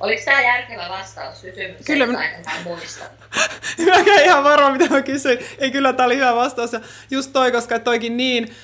[0.01, 1.85] Oliko tämä järkevä vastaus kysymykseen?
[1.85, 2.07] Kyllä.
[2.07, 2.31] Mä...
[2.65, 3.05] muista?
[3.87, 5.39] Mä ihan varma, mitä mä kysyin.
[5.59, 6.73] Ei kyllä, tämä oli hyvä vastaus.
[6.73, 6.81] Ja
[7.11, 8.57] just toi, koska toikin niin,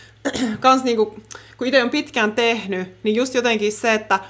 [0.61, 1.21] kans niinku,
[1.59, 4.21] kun itse on pitkään tehnyt, niin just jotenkin se, että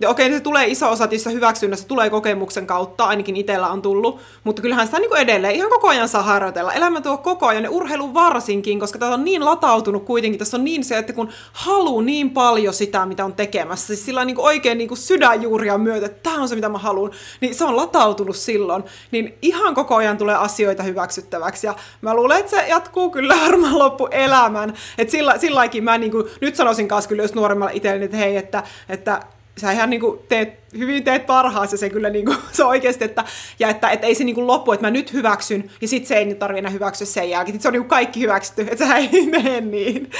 [0.00, 4.20] ja okei, se tulee iso osa tässä hyväksynnässä, tulee kokemuksen kautta, ainakin itsellä on tullut,
[4.44, 6.72] mutta kyllähän sitä niin kuin edelleen ihan koko ajan saa harjoitella.
[6.72, 10.64] Elämä tuo koko ajan, ja urheilu varsinkin, koska tämä on niin latautunut kuitenkin, tässä on
[10.64, 14.34] niin se, että kun haluaa niin paljon sitä, mitä on tekemässä, siis sillä on niin
[14.34, 17.64] kuin oikein niin kuin sydänjuuria myötä, että tämä on se, mitä mä haluan, niin se
[17.64, 22.68] on latautunut silloin, niin ihan koko ajan tulee asioita hyväksyttäväksi, ja mä luulen, että se
[22.68, 27.34] jatkuu kyllä varmaan loppuelämän, että sillä, silläkin mä niin kuin, nyt sanoisin kanssa kyllä jos
[27.34, 29.22] nuoremmalle itselleni, että hei, että, että
[29.58, 33.24] sä ihan niin kuin teet, hyvin teet parhaasi se kyllä niin kuin, se oikeasti, että,
[33.58, 36.14] ja että, että ei se niin kuin loppu, että mä nyt hyväksyn, ja sit se
[36.14, 38.76] ei nyt tarvitse enää hyväksyä sen jälkeen, että se on niin kuin kaikki hyväksytty, että
[38.76, 40.10] sehän ei mene niin,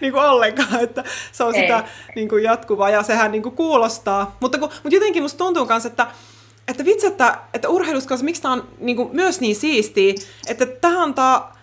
[0.00, 1.60] niin kuin ollenkaan, että se on ei.
[1.60, 1.84] sitä
[2.14, 5.86] niin kuin jatkuvaa, ja sehän niin kuin kuulostaa, mutta, kun, mutta jotenkin musta tuntuu myös,
[5.86, 6.06] että
[6.68, 10.14] että vitsi, että, että urheilussa miksi tämä on niin kuin, myös niin siistiä,
[10.46, 11.55] että tämä antaa,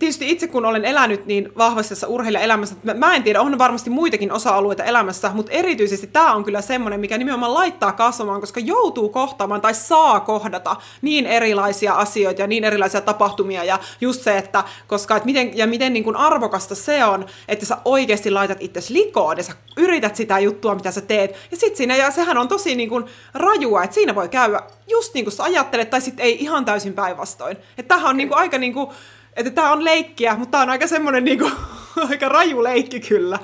[0.00, 3.90] tietysti itse kun olen elänyt niin vahvasti tässä urheilijaelämässä, että mä en tiedä, on varmasti
[3.90, 9.08] muitakin osa-alueita elämässä, mutta erityisesti tämä on kyllä semmoinen, mikä nimenomaan laittaa kasvamaan, koska joutuu
[9.08, 14.64] kohtaamaan tai saa kohdata niin erilaisia asioita ja niin erilaisia tapahtumia ja just se, että
[14.86, 18.80] koska että miten, ja miten niin kuin arvokasta se on, että sä oikeasti laitat itse
[18.88, 21.36] likoon ja sä yrität sitä juttua, mitä sä teet.
[21.50, 25.14] Ja sit siinä, ja sehän on tosi niin kuin rajua, että siinä voi käydä just
[25.14, 27.56] niin kuin sä ajattelet, tai sitten ei ihan täysin päinvastoin.
[27.78, 28.90] Että tämähän on niin kuin aika niin kuin,
[29.36, 31.50] että tämä on leikkiä, mutta tämä on aika semmoinen niinku,
[32.10, 33.38] aika raju leikki kyllä.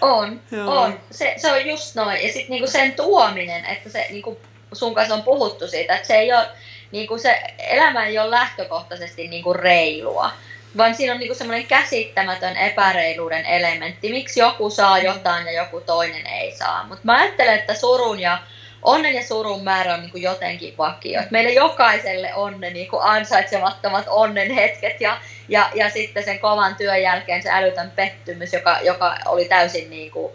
[0.00, 0.82] On, Joo.
[0.82, 1.00] on.
[1.10, 2.22] Se, se on just noin.
[2.22, 4.40] Ja sitten niinku sen tuominen, että se niinku,
[4.72, 6.46] sun kanssa on puhuttu siitä, että se ei ole,
[6.92, 10.30] niinku se elämä ei ole lähtökohtaisesti niinku reilua,
[10.76, 14.12] vaan siinä on niinku semmoinen käsittämätön epäreiluuden elementti.
[14.12, 16.86] Miksi joku saa jotain ja joku toinen ei saa.
[16.86, 18.38] Mutta mä ajattelen, että surun ja
[18.84, 21.20] onnen ja surun määrä on niin kuin jotenkin vakio.
[21.20, 26.38] Et meille jokaiselle on ne niin kuin ansaitsemattomat onnen hetket ja, ja, ja sitten sen
[26.38, 30.32] kovan työn jälkeen se älytön pettymys, joka, joka oli täysin niin kuin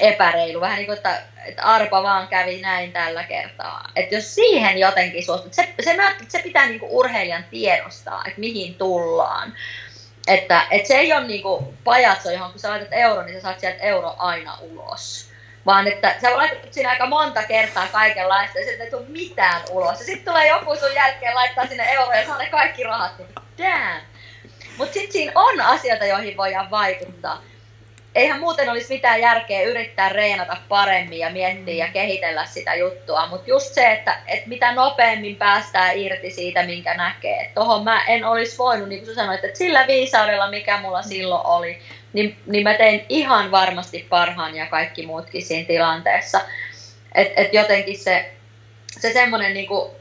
[0.00, 0.60] epäreilu.
[0.60, 3.90] Vähän niin kuin, että, että arpa vaan kävi näin tällä kertaa.
[3.96, 5.96] Että jos siihen jotenkin suostut, se, se,
[6.28, 9.54] se pitää niin kuin urheilijan tiedostaa, että mihin tullaan.
[10.28, 13.40] Että, että se ei ole niin kuin pajatso, johon kun sä laitat euro, niin sä
[13.40, 15.29] saat sieltä euro aina ulos
[15.66, 19.98] vaan että sä laitat siinä aika monta kertaa kaikenlaista ja sitten ei tule mitään ulos.
[19.98, 23.18] Ja sitten tulee joku sun jälkeen laittaa sinne euroja ja saa ne kaikki rahat.
[23.18, 24.00] Niin damn.
[24.76, 27.42] Mutta sitten siinä on asioita, joihin voidaan vaikuttaa.
[28.14, 33.50] eihän muuten olisi mitään järkeä yrittää reenata paremmin ja miettiä ja kehitellä sitä juttua, mutta
[33.50, 37.50] just se, että, että mitä nopeammin päästään irti siitä, minkä näkee.
[37.54, 41.46] Tuohon mä en olisi voinut, niin kuin sä sanoit, että sillä viisaudella, mikä mulla silloin
[41.46, 41.78] oli,
[42.12, 46.40] niin, niin mä tein ihan varmasti parhaan ja kaikki muutkin siinä tilanteessa.
[47.14, 48.32] Että et jotenkin se,
[49.00, 50.00] se semmoinen niinku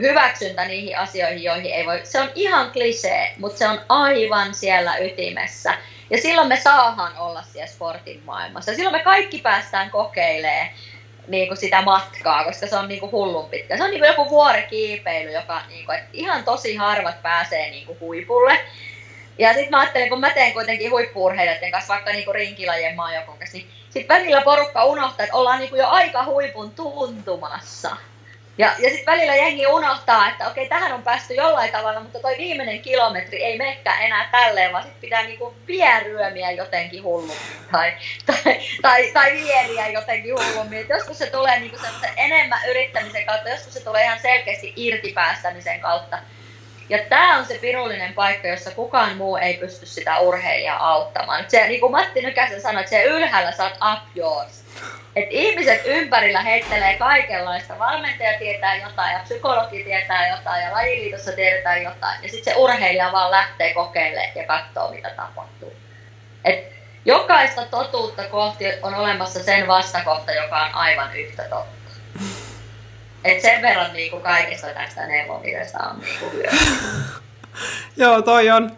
[0.00, 4.96] hyväksyntä niihin asioihin, joihin ei voi, se on ihan klisee, mutta se on aivan siellä
[4.96, 5.74] ytimessä.
[6.10, 8.74] Ja silloin me saahan olla siellä sportin maailmassa.
[8.74, 10.68] Silloin me kaikki päästään kokeilemaan
[11.28, 13.76] niin kuin sitä matkaa, koska se on niin kuin hullun pitkä.
[13.76, 18.00] Se on niin kuin joku vuorikiipeily, joka niin kuin, ihan tosi harvat pääsee niin kuin
[18.00, 18.60] huipulle.
[19.40, 23.56] Ja sitten mä ajattelin, kun mä teen kuitenkin huippuurheilijoiden kanssa, vaikka niinku rinkilajien maajokon kanssa,
[23.56, 27.96] niin sitten välillä porukka unohtaa, että ollaan niinku jo aika huipun tuntumassa.
[28.58, 32.34] Ja, ja sitten välillä jengi unohtaa, että okei, tähän on päästy jollain tavalla, mutta toi
[32.38, 37.36] viimeinen kilometri ei menekään enää tälleen, vaan sitten pitää niinku vieryömiä jotenkin hullummin
[37.72, 37.92] tai,
[38.26, 40.78] tai, tai, tai vieriä jotenkin hullummin.
[40.78, 41.76] Et joskus se tulee niinku
[42.16, 46.18] enemmän yrittämisen kautta, joskus se tulee ihan selkeästi irtipäästämisen kautta.
[46.90, 51.44] Ja tämä on se pirullinen paikka, jossa kukaan muu ei pysty sitä urheilijaa auttamaan.
[51.48, 54.64] Se, niin kuin Matti Nykäsen sanoi, että se ylhäällä saat up yours.
[55.16, 57.78] Et ihmiset ympärillä heittelee kaikenlaista.
[57.78, 62.22] Valmentaja tietää jotain ja psykologi tietää jotain ja lajiliitossa tiedetään jotain.
[62.22, 65.72] Ja sitten se urheilija vaan lähtee kokeilemaan ja katsoo, mitä tapahtuu.
[66.44, 66.72] Et
[67.04, 71.79] jokaista totuutta kohti on olemassa sen vastakohta, joka on aivan yhtä totta.
[73.24, 76.46] Et sen verran niin kuin kaikesta tästä neuvomisesta on niin kuin
[77.96, 78.70] Joo, toi on,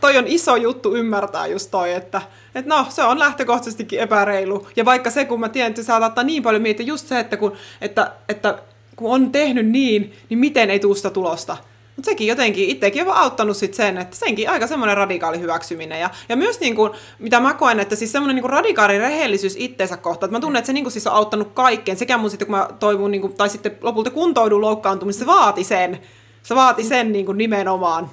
[0.00, 2.22] toi on iso juttu ymmärtää just toi, että
[2.54, 4.68] et no, se on lähtökohtaisestikin epäreilu.
[4.76, 7.36] Ja vaikka se, kun mä tiedän, että sä ottaa niin paljon miettiä just se, että
[7.36, 8.58] kun, että, että
[8.96, 11.56] kun on tehnyt niin, niin miten ei tule sitä tulosta.
[11.96, 16.00] Mutta sekin jotenkin itsekin on auttanut sit sen, että senkin aika semmoinen radikaali hyväksyminen.
[16.00, 19.96] Ja, ja myös niin kuin, mitä mä koen, että siis semmoinen niin radikaali rehellisyys itteensä
[19.96, 21.98] kohtaan, että mä tunnen, että se niin kuin siis on auttanut kaikkeen.
[21.98, 25.64] Sekä mun sitten, kun mä toivon, niin kuin, tai sitten lopulta kuntoudun loukkaantumista, se vaati
[25.64, 26.00] sen.
[26.42, 28.10] Se vaati sen niin kuin nimenomaan,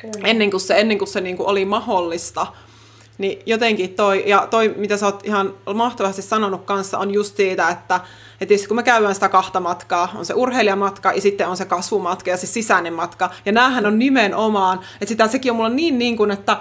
[0.00, 0.28] Kyllä.
[0.28, 2.46] ennen kuin se, ennen kuin se niin kuin oli mahdollista.
[3.18, 7.68] Niin jotenkin toi, ja toi, mitä sä oot ihan mahtavasti sanonut kanssa, on just siitä,
[7.68, 8.00] että
[8.40, 12.30] että kun me käydään sitä kahta matkaa, on se urheilijamatka ja sitten on se kasvumatka
[12.30, 13.30] ja se sisäinen matka.
[13.46, 16.56] Ja näähän on nimenomaan, että sitä sekin on mulla niin, niin kuin, että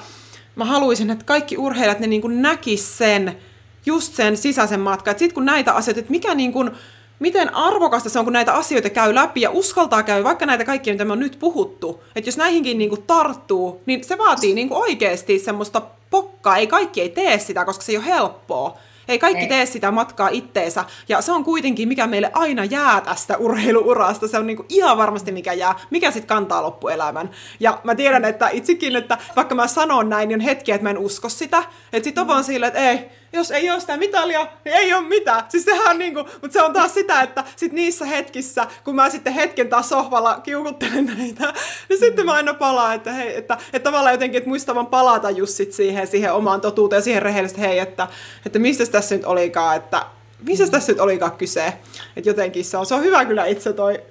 [0.56, 3.38] mä haluaisin, että kaikki urheilijat ne niin kuin näkis sen,
[3.86, 5.12] just sen sisäisen matkan.
[5.12, 6.72] Että sitten kun näitä asioita, että mikä niin kuin,
[7.20, 10.94] miten arvokasta se on, kun näitä asioita käy läpi ja uskaltaa käy, vaikka näitä kaikkia,
[10.94, 12.04] mitä me on nyt puhuttu.
[12.16, 16.58] Että jos näihinkin niin kuin tarttuu, niin se vaatii niin kuin oikeasti semmoista pokkaa.
[16.58, 18.78] Ei kaikki ei tee sitä, koska se ei ole helppoa.
[19.08, 19.48] Ei kaikki ei.
[19.48, 20.86] tee sitä matkaa itteensä.
[21.10, 24.28] Ja se on kuitenkin, mikä meille aina jää tästä urheiluurasta.
[24.28, 25.76] Se on niinku ihan varmasti mikä jää.
[25.90, 27.30] Mikä sitten kantaa loppuelämän.
[27.60, 30.90] Ja mä tiedän, että itsekin, että vaikka mä sanon näin, niin on hetkiä, että mä
[30.90, 31.64] en usko sitä.
[31.94, 35.08] Että sit on vaan silleen, että ei, jos ei ole sitä mitalia, niin ei ole
[35.08, 35.44] mitään.
[35.50, 39.10] Siis sehän on niinku, mutta se on taas sitä, että sit niissä hetkissä, kun mä
[39.10, 41.54] sitten hetken taas sohvalla kiukuttelen näitä,
[41.90, 45.54] niin sitten mä aina palaan, että hei, että, että tavallaan jotenkin, että muistavan palata just
[45.54, 48.08] sit siihen, siihen omaan totuuteen ja siihen rehellisesti, hei, että,
[48.46, 50.06] että mistä tässä nyt olikaan, että
[50.44, 50.72] missä mm.
[50.72, 51.74] tässä nyt olikaan kyse.
[52.16, 54.02] Että jotenkin se on, se on hyvä kyllä itse toi,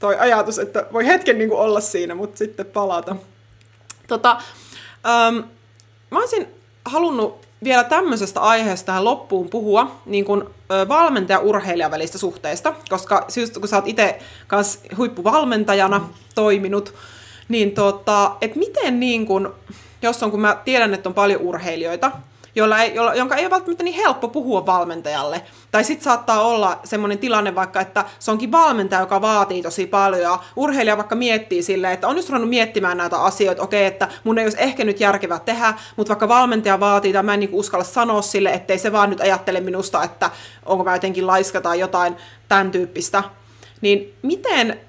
[0.00, 3.16] toi ajatus, että voi hetken niin kuin olla siinä, mutta sitten palata.
[4.08, 4.30] Tota,
[5.06, 5.36] ähm,
[6.10, 6.46] mä olisin
[6.84, 10.44] halunnut vielä tämmöisestä aiheesta tähän loppuun puhua, niin kuin
[10.88, 16.06] valmentaja-urheilijan välistä suhteesta, koska just kun sä oot itse kanssa huippuvalmentajana mm.
[16.34, 16.94] toiminut,
[17.48, 19.48] niin tota, että miten niin kuin,
[20.02, 22.12] jos on, kun mä tiedän, että on paljon urheilijoita,
[22.58, 25.42] jolla ei, jolla, jonka ei ole välttämättä niin helppo puhua valmentajalle.
[25.70, 30.22] Tai sitten saattaa olla semmoinen tilanne vaikka, että se onkin valmentaja, joka vaatii tosi paljon,
[30.22, 34.38] ja urheilija vaikka miettii silleen, että on just ruvennut miettimään näitä asioita, okei, että mun
[34.38, 37.84] ei olisi ehkä nyt järkevää tehdä, mutta vaikka valmentaja vaatii, tai mä en niin uskalla
[37.84, 40.30] sanoa sille, ettei se vaan nyt ajattele minusta, että
[40.66, 42.16] onko mä jotenkin laiska tai jotain
[42.48, 43.24] tämän tyyppistä.
[43.80, 44.80] Niin miten,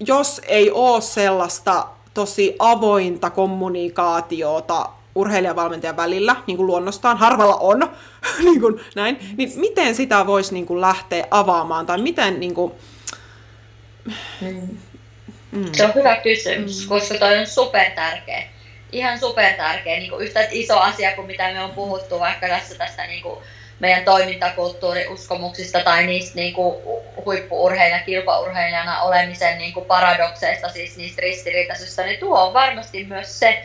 [0.00, 7.90] jos ei ole sellaista tosi avointa kommunikaatiota urheilijavalmentajan välillä, niin kuin luonnostaan, harvalla on,
[8.44, 12.72] niin kuin näin, niin miten sitä voisi niin kuin lähteä avaamaan, tai miten niin kuin...
[14.40, 14.78] Mm.
[15.52, 15.72] Mm.
[15.72, 16.88] Se on hyvä kysymys, mm.
[16.88, 18.42] koska toi on super tärkeä.
[18.92, 22.74] Ihan super tärkeä, niin kuin yhtä iso asia kuin mitä me on puhuttu vaikka tässä
[22.74, 23.38] tästä niin kuin
[23.80, 26.76] meidän toimintakulttuuriuskomuksista tai niistä niin kuin
[27.24, 33.64] huippuurheilijan, kilpaurheilijana olemisen niin kuin paradokseista, siis niistä ristiriitaisista, niin tuo on varmasti myös se,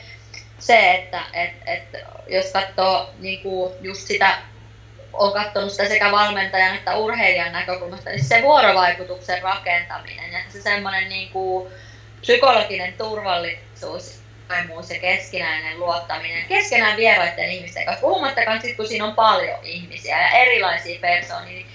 [0.61, 1.83] se, että et, et,
[2.27, 4.37] jos katsoo niin kuin just sitä,
[5.13, 11.09] on katsonut sitä sekä valmentajan että urheilijan näkökulmasta, niin se vuorovaikutuksen rakentaminen ja se semmoinen
[11.09, 11.71] niin kuin
[12.21, 19.15] psykologinen turvallisuus avoimuus ja keskinäinen luottaminen keskenään vieraiden ihmisten kanssa, puhumattakaan sitten kun siinä on
[19.15, 21.67] paljon ihmisiä ja erilaisia persoonia, niin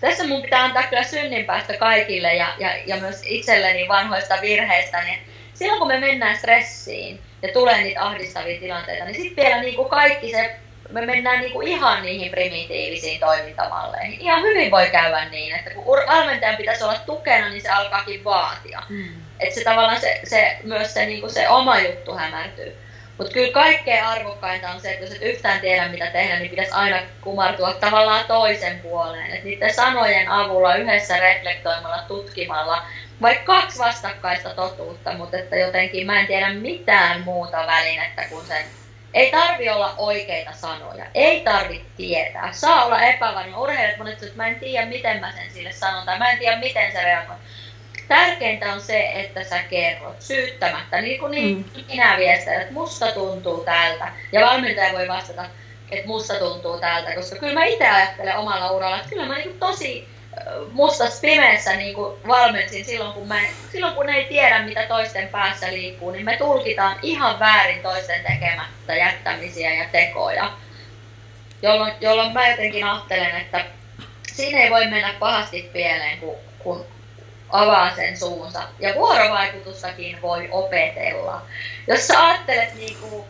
[0.00, 5.18] tässä mun pitää antaa kyllä synninpäästö kaikille ja, ja, ja myös itselleni vanhoista virheistä, niin
[5.54, 9.88] silloin kun me mennään stressiin ja tulee niitä ahdistavia tilanteita, niin sitten vielä niin kuin
[9.88, 10.56] kaikki se,
[10.90, 14.20] me mennään niin kuin ihan niihin primitiivisiin toimintamalleihin.
[14.20, 18.82] Ihan hyvin voi käydä niin, että kun valmentajan pitäisi olla tukena, niin se alkaakin vaatia.
[18.88, 19.08] Mm.
[19.40, 22.76] Että se tavallaan se, se, myös se, niin kuin se oma juttu hämärtyy.
[23.18, 26.72] Mutta kyllä kaikkein arvokkainta on se, että jos et yhtään tiedä mitä tehdä, niin pitäisi
[26.72, 29.30] aina kumartua tavallaan toisen puoleen.
[29.30, 32.82] Että niiden sanojen avulla yhdessä reflektoimalla, tutkimalla,
[33.24, 38.64] vaikka kaksi vastakkaista totuutta, mutta että jotenkin mä en tiedä mitään muuta välinettä kuin sen.
[39.14, 42.52] Ei tarvi olla oikeita sanoja, ei tarvi tietää.
[42.52, 43.60] Saa olla epävarma.
[43.60, 46.56] Urheilijat monet että mä en tiedä miten mä sen sille sanon tai mä en tiedä
[46.56, 47.36] miten se reagoi
[48.08, 51.84] tärkeintä on se, että sä kerrot syyttämättä, niin kuin niin mm.
[51.88, 54.12] minä viestän, että musta tuntuu tältä.
[54.32, 55.44] Ja valmentaja voi vastata,
[55.90, 59.58] että musta tuntuu tältä, koska kyllä mä itse ajattelen omalla uralla, että kyllä mä niin
[59.58, 60.13] tosi
[60.72, 63.40] mustas pimeässä niin kuin valmensin silloin kun, mä,
[63.72, 68.94] silloin kun ei tiedä, mitä toisten päässä liikkuu, niin me tulkitaan ihan väärin toisten tekemättä
[68.94, 70.52] jättämisiä ja tekoja.
[71.62, 73.64] Jolloin, jolloin mä jotenkin ajattelen, että
[74.32, 76.86] siinä ei voi mennä pahasti pieleen, kun, kun
[77.50, 78.62] avaa sen suunsa.
[78.80, 81.42] Ja vuorovaikutustakin voi opetella.
[81.86, 83.26] Jos sä ajattelet niinku,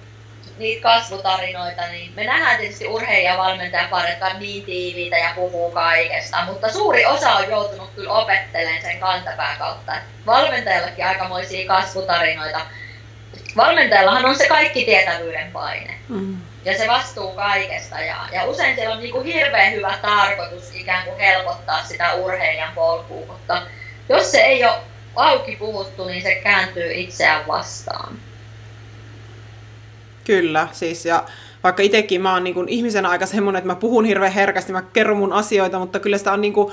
[0.58, 6.72] niitä kasvutarinoita, niin me nähdään tietysti urheilijavalmentajaparit, jotka on niin tiiviitä ja puhuu kaikesta, mutta
[6.72, 9.92] suuri osa on joutunut kyllä opettelemaan sen kantapään kautta.
[10.26, 12.60] Valmentajallakin aikamoisia kasvutarinoita.
[13.56, 15.94] Valmentajallahan on se kaikki tietävyyden paine.
[16.08, 16.36] Mm.
[16.64, 18.00] Ja se vastuu kaikesta.
[18.00, 22.72] Ja, ja usein siellä on niin kuin hirveän hyvä tarkoitus ikään kuin helpottaa sitä urheilijan
[22.74, 23.62] polkua, mutta
[24.08, 24.74] jos se ei ole
[25.16, 28.18] auki puhuttu, niin se kääntyy itseään vastaan.
[30.24, 31.24] Kyllä, siis ja
[31.64, 34.82] vaikka itsekin mä oon niin kuin ihmisenä aika semmoinen, että mä puhun hirveän herkästi, mä
[34.82, 36.72] kerron mun asioita, mutta kyllä sitä on niin kuin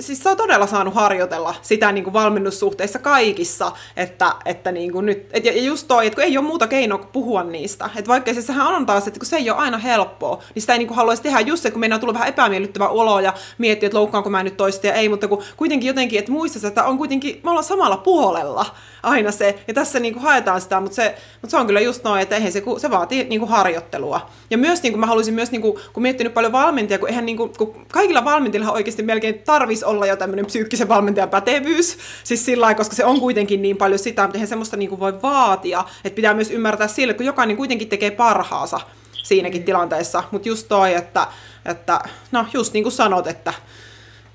[0.00, 5.06] siis se on todella saanut harjoitella sitä niin kuin valmennussuhteissa kaikissa, että, että niin kuin
[5.06, 8.08] nyt, et, ja just toi, että kun ei ole muuta keinoa kuin puhua niistä, että
[8.08, 10.78] vaikka se sehän on taas, että kun se ei ole aina helppoa, niin sitä ei
[10.78, 13.86] niin kuin haluaisi tehdä just se, kun meidän on tullut vähän epämiellyttävä olo ja miettiä,
[13.86, 16.98] että loukkaanko mä nyt toista ja ei, mutta kun kuitenkin jotenkin, että muistaisi, että on
[16.98, 18.66] kuitenkin, me ollaan samalla puolella
[19.04, 22.04] aina se, ja tässä niin kuin haetaan sitä, mutta se, mutta se on kyllä just
[22.04, 24.30] noin, että eihän se, se vaatii niin kuin harjoittelua.
[24.50, 27.26] Ja myös niin kuin mä haluaisin myös, niin kuin, kun miettinyt paljon valmentajia, kun eihän
[27.26, 32.44] niin kuin, kun kaikilla valmentajilla oikeasti melkein tarvisi olla jo tämmöinen psyykkisen valmentajan pätevyys, siis
[32.44, 35.22] sillä lailla, koska se on kuitenkin niin paljon sitä, mutta eihän semmoista niin kuin voi
[35.22, 38.80] vaatia, että pitää myös ymmärtää sille, kun jokainen kuitenkin tekee parhaansa
[39.24, 39.64] siinäkin mm.
[39.64, 41.26] tilanteessa, mutta just toi, että,
[41.64, 42.00] että
[42.32, 43.54] no just niin kuin sanot, että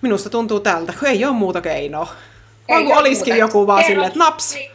[0.01, 2.07] minusta tuntuu tältä, kun ei ole muuta keinoa.
[2.70, 3.47] Vaan kun olisikin muuta.
[3.47, 4.53] joku vaan silleen, että naps.
[4.53, 4.72] Niin.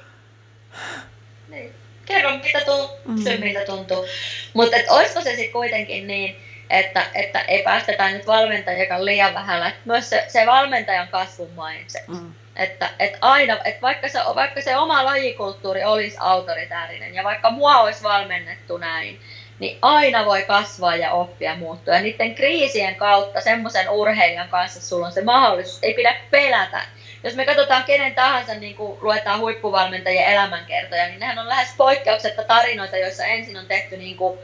[1.49, 1.75] Niin.
[2.07, 3.41] Kerro, mitä tuntuu, mm.
[3.41, 4.07] miltä tuntuu.
[4.55, 6.37] Mutta olisiko se sitten kuitenkin niin,
[6.71, 9.73] että, että ei päästetä nyt valmentajakaan liian vähällä.
[9.85, 12.09] Myös se, se valmentajan kasvun mindset.
[12.09, 12.35] Mm.
[12.57, 17.81] Että, että aina, että vaikka, se, vaikka se oma lajikulttuuri olisi autoritäärinen ja vaikka mua
[17.81, 19.21] olisi valmennettu näin,
[19.59, 21.95] niin aina voi kasvaa ja oppia muuttua.
[21.95, 26.83] Ja niiden kriisien kautta semmoisen urheilijan kanssa sulla on se mahdollisuus, ei pidä pelätä.
[27.25, 32.43] Jos me katsotaan kenen tahansa, niin kuin luetaan huippuvalmentajien elämänkertoja, niin nehän on lähes poikkeuksetta
[32.43, 34.39] tarinoita, joissa ensin on tehty niin kuin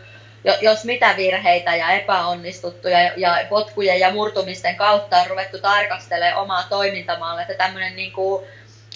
[0.60, 7.42] jos mitä virheitä ja epäonnistuttu ja, potkujen ja murtumisten kautta on ruvettu tarkastelemaan omaa toimintamaalle,
[7.42, 8.44] että tämmöinen niin kuin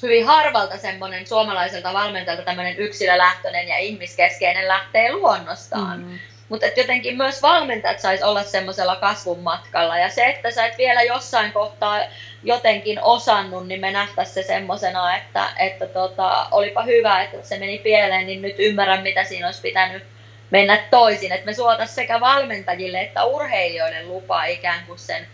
[0.02, 6.00] hyvin harvalta semmoinen suomalaiselta valmentajalta tämmöinen yksilölähtöinen ja ihmiskeskeinen lähtee luonnostaan.
[6.00, 6.18] Mm.
[6.48, 9.98] Mutta jotenkin myös valmentajat sais olla semmoisella kasvun matkalla.
[9.98, 12.00] Ja se, että sä et vielä jossain kohtaa
[12.42, 17.78] jotenkin osannut, niin me nähtäisiin se semmoisena, että, että tota, olipa hyvä, että se meni
[17.78, 20.02] pieleen, niin nyt ymmärrän, mitä siinä olisi pitänyt
[20.50, 21.32] mennä toisin.
[21.32, 25.26] Että me suotaisiin sekä valmentajille että urheilijoille lupaa ikään kuin sen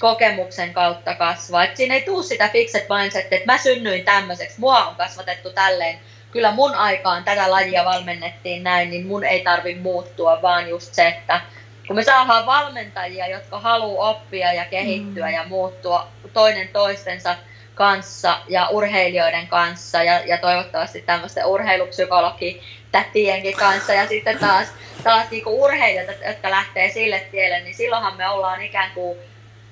[0.00, 1.64] kokemuksen kautta kasvaa.
[1.64, 5.98] Et siinä ei tule sitä fixed mindset, että mä synnyin tämmöiseksi, mua on kasvatettu tälleen.
[6.32, 11.08] Kyllä mun aikaan tätä lajia valmennettiin näin, niin mun ei tarvi muuttua, vaan just se,
[11.08, 11.40] että
[11.86, 15.34] kun me saadaan valmentajia, jotka haluaa oppia ja kehittyä mm.
[15.34, 17.36] ja muuttua toinen toistensa
[17.74, 22.62] kanssa ja urheilijoiden kanssa ja, ja toivottavasti tämmöisten urheilupsykologi
[22.92, 24.68] tätienkin kanssa ja sitten taas,
[25.04, 29.18] taas niinku urheilijat, jotka lähtee sille tielle, niin silloinhan me ollaan ikään kuin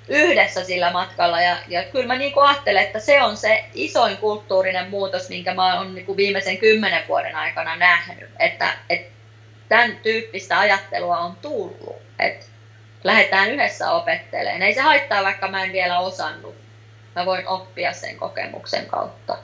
[0.09, 1.41] yhdessä sillä matkalla.
[1.41, 5.79] Ja, ja kyllä mä niin ajattelen, että se on se isoin kulttuurinen muutos, minkä mä
[5.79, 8.31] oon niin viimeisen kymmenen vuoden aikana nähnyt.
[8.39, 9.13] Että, että
[9.69, 11.97] tämän tyyppistä ajattelua on tullut.
[12.19, 12.47] Että
[13.05, 14.63] lähdetään yhdessä opettelemaan.
[14.63, 16.55] Ei se haittaa, vaikka mä en vielä osannut.
[17.17, 19.39] Mä voin oppia sen kokemuksen kautta.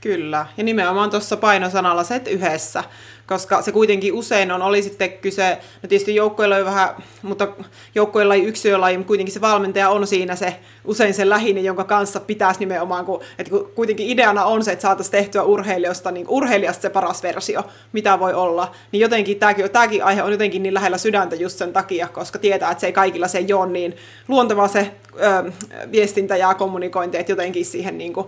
[0.00, 2.84] Kyllä, ja nimenomaan tuossa painosanalla se, että yhdessä,
[3.26, 6.88] koska se kuitenkin usein on, oli sitten kyse, no tietysti joukkoilla on vähän,
[7.22, 7.48] mutta
[7.94, 12.20] joukkoilla ei yksilölaji, mutta kuitenkin se valmentaja on siinä se usein se lähinen, jonka kanssa
[12.20, 16.90] pitäisi nimenomaan, kun, että kuitenkin ideana on se, että saataisiin tehtyä urheilijoista, niin urheilijasta se
[16.90, 21.36] paras versio, mitä voi olla, niin jotenkin tämäkin, tämäkin aihe on jotenkin niin lähellä sydäntä
[21.36, 23.96] just sen takia, koska tietää, että se ei kaikilla se ei ole niin
[24.28, 25.52] luonteva se ö,
[25.92, 28.26] viestintä ja kommunikointi, että jotenkin siihen niin kuin,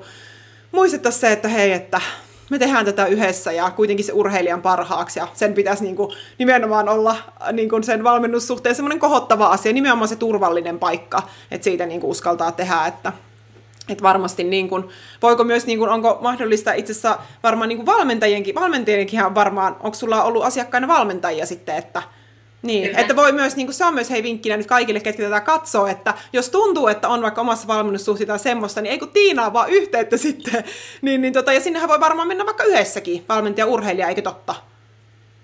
[0.72, 2.00] muistettaisiin se, että hei, että
[2.50, 6.88] me tehdään tätä yhdessä ja kuitenkin se urheilijan parhaaksi ja sen pitäisi niin kuin nimenomaan
[6.88, 7.16] olla
[7.52, 12.10] niin kuin sen valmennussuhteen semmoinen kohottava asia, nimenomaan se turvallinen paikka, että siitä niin kuin
[12.10, 13.12] uskaltaa tehdä, että
[13.88, 14.88] että varmasti niin kuin,
[15.22, 19.94] voiko myös, niin kuin, onko mahdollista itse asiassa varmaan niin kuin valmentajienkin, valmentajienkin varmaan, onko
[19.94, 22.02] sulla ollut asiakkaina valmentajia sitten, että
[22.62, 22.98] niin, Kyllä.
[22.98, 25.86] että voi myös, niin kuin se on myös hei vinkkinä nyt kaikille, ketkä tätä katsoo,
[25.86, 30.16] että jos tuntuu, että on vaikka omassa valmennussuhteessa semmoista, niin ei kun Tiinaa vaan yhteyttä
[30.26, 30.64] sitten.
[31.02, 34.54] Niin, niin tota, ja sinnehän voi varmaan mennä vaikka yhdessäkin, valmentaja urheilija, eikö totta?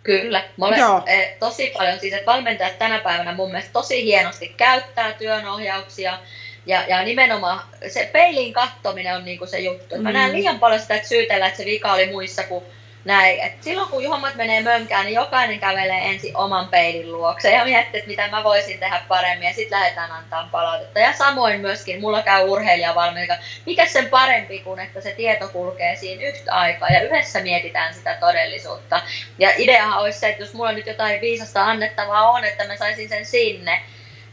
[0.03, 0.45] Kyllä.
[0.57, 1.03] Mä olen Joo.
[1.07, 6.19] Eh, tosi paljon siis, että valmentajat tänä päivänä mun mielestä tosi hienosti käyttää työnohjauksia.
[6.67, 9.97] Ja, ja nimenomaan se peiliin kattominen on niinku se juttu.
[9.97, 10.03] Mm.
[10.03, 12.65] Mä näen liian paljon sitä, että syytellään, että se vika oli muissa kuin
[13.07, 13.41] näin.
[13.41, 17.99] Et silloin kun hommat menee mönkään, niin jokainen kävelee ensin oman peilin luokse ja miettii,
[17.99, 20.99] että mitä mä voisin tehdä paremmin ja sitten lähdetään antaa palautetta.
[20.99, 26.29] Ja samoin myöskin, mulla käy urheilijavalmentaja, mikä sen parempi kuin, että se tieto kulkee siinä
[26.29, 29.01] yhtä aikaa ja yhdessä mietitään sitä todellisuutta.
[29.39, 33.09] Ja ideahan olisi se, että jos mulla nyt jotain viisasta annettavaa on, että mä saisin
[33.09, 33.83] sen sinne,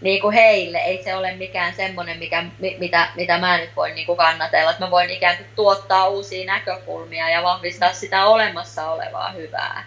[0.04, 0.78] niin kuin heille.
[0.78, 2.43] Ei se ole mikään semmoinen, mikä,
[2.78, 4.72] mitä, mitä mä nyt voin niin kuin kannatella.
[4.72, 9.84] Että mä voin ikään kuin tuottaa uusia näkökulmia ja vahvistaa sitä olemassa olevaa hyvää.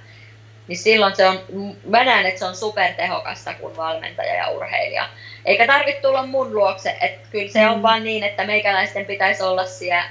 [0.68, 1.40] Niin silloin se on,
[1.86, 5.08] mä näen, että se on supertehokasta kuin valmentaja ja urheilija.
[5.44, 7.82] Eikä tarvitse tulla mun luokse, että kyllä se on mm.
[7.82, 10.04] vaan niin, että meikäläisten pitäisi olla siellä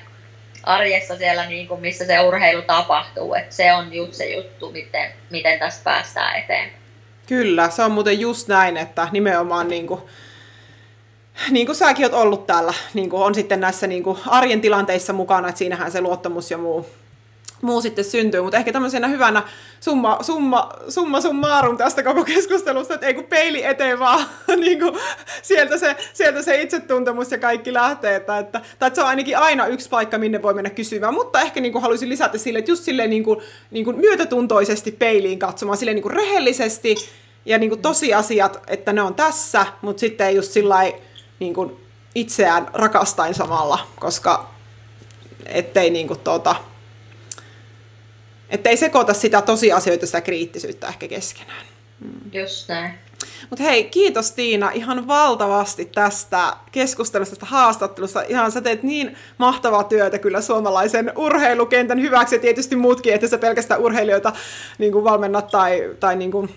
[0.63, 3.33] arjessa siellä, niin kuin missä se urheilu tapahtuu.
[3.33, 6.84] Että se on just se juttu, miten, miten tästä päästään eteenpäin.
[7.27, 10.01] Kyllä, se on muuten just näin, että nimenomaan niin kuin,
[11.51, 15.13] niin kuin säkin oot ollut täällä, niin kuin on sitten näissä niin kuin arjen tilanteissa
[15.13, 16.85] mukana, että siinähän se luottamus ja muu,
[17.65, 19.43] muu sitten syntyy, mutta ehkä tämmöisenä hyvänä
[19.79, 24.25] summa, summa, summa summarum tästä koko keskustelusta, että ei kun peili eteen vaan,
[24.65, 24.95] niin kuin
[25.41, 29.37] sieltä, se, sieltä se itsetuntemus ja kaikki lähtee, että, että, tai että se on ainakin
[29.37, 32.71] aina yksi paikka, minne voi mennä kysymään, mutta ehkä niin kuin haluaisin lisätä sille, että
[32.71, 33.39] just silleen niin kuin,
[33.71, 36.95] niin kuin myötätuntoisesti peiliin katsomaan, silleen niin kuin rehellisesti
[37.45, 40.91] ja niin kuin tosiasiat, että ne on tässä, mutta sitten just sillä
[41.39, 41.71] niin kuin
[42.15, 44.55] itseään rakastain samalla, koska
[45.45, 46.55] ettei niin kuin tuota,
[48.49, 51.65] että ei sekoita sitä tosiasioita, sitä kriittisyyttä ehkä keskenään.
[51.99, 52.31] Mm.
[52.33, 52.93] Just näin.
[53.49, 58.21] Mutta hei, kiitos Tiina ihan valtavasti tästä keskustelusta, tästä haastattelusta.
[58.21, 63.37] Ihan sä teet niin mahtavaa työtä kyllä suomalaisen urheilukentän hyväksi ja tietysti muutkin, että sä
[63.37, 64.33] pelkästään urheilijoita
[64.77, 66.49] niin kuin valmennat tai, tai niin kuin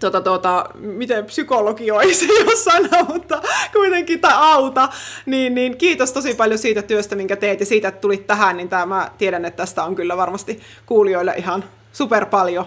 [0.00, 3.42] tota, tota, miten psykologi olisi jos sana, mutta
[3.72, 4.88] kuitenkin tai auta,
[5.26, 8.68] niin, niin kiitos tosi paljon siitä työstä, minkä teet ja siitä, että tulit tähän, niin
[8.68, 12.66] tämä, mä tiedän, että tästä on kyllä varmasti kuulijoille ihan super paljon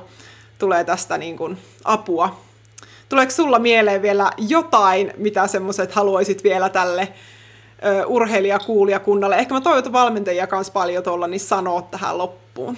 [0.59, 2.39] tulee tästä niin kuin apua.
[3.09, 7.13] Tuleeko sulla mieleen vielä jotain, mitä semmoiset haluaisit vielä tälle
[8.07, 9.35] urheilijakuulijakunnalle?
[9.35, 12.77] Ehkä mä toivon valmentajia kanssa paljon tuolla, niin sanoa tähän loppuun.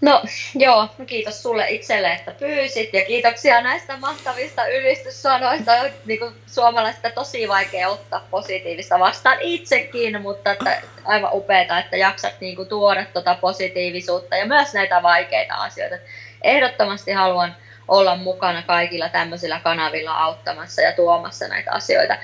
[0.00, 0.22] No
[0.54, 5.72] joo, no kiitos sulle itselle, että pyysit ja kiitoksia näistä mahtavista ylistyssanoista.
[6.06, 12.40] Niin kuin suomalaista tosi vaikea ottaa positiivista vastaan itsekin, mutta että aivan upeaa, että jaksat
[12.40, 15.96] niin kuin tuoda tuota positiivisuutta ja myös näitä vaikeita asioita.
[16.42, 17.56] Ehdottomasti haluan
[17.88, 22.16] olla mukana kaikilla tämmöisillä kanavilla auttamassa ja tuomassa näitä asioita.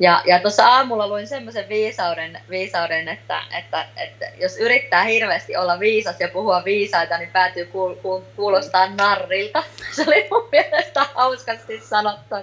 [0.00, 5.80] Ja, ja tuossa aamulla luin semmoisen viisauden, viisauden että, että, että, jos yrittää hirveästi olla
[5.80, 9.62] viisas ja puhua viisaita, niin päätyy kuul, kuul, kuulostaa narrilta.
[9.96, 12.34] Se oli mun mielestä hauskasti sanottu.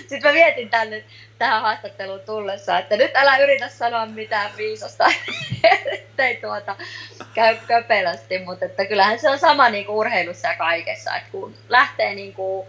[0.00, 1.04] Sitten mä mietin tänne,
[1.38, 5.06] tähän haastatteluun tullessa, että nyt älä yritä sanoa mitään viisasta,
[5.92, 6.76] ettei tuota
[7.34, 11.54] käy köpelästi, mutta että kyllähän se on sama niin kuin urheilussa ja kaikessa, että kun
[11.68, 12.66] lähtee niin kuin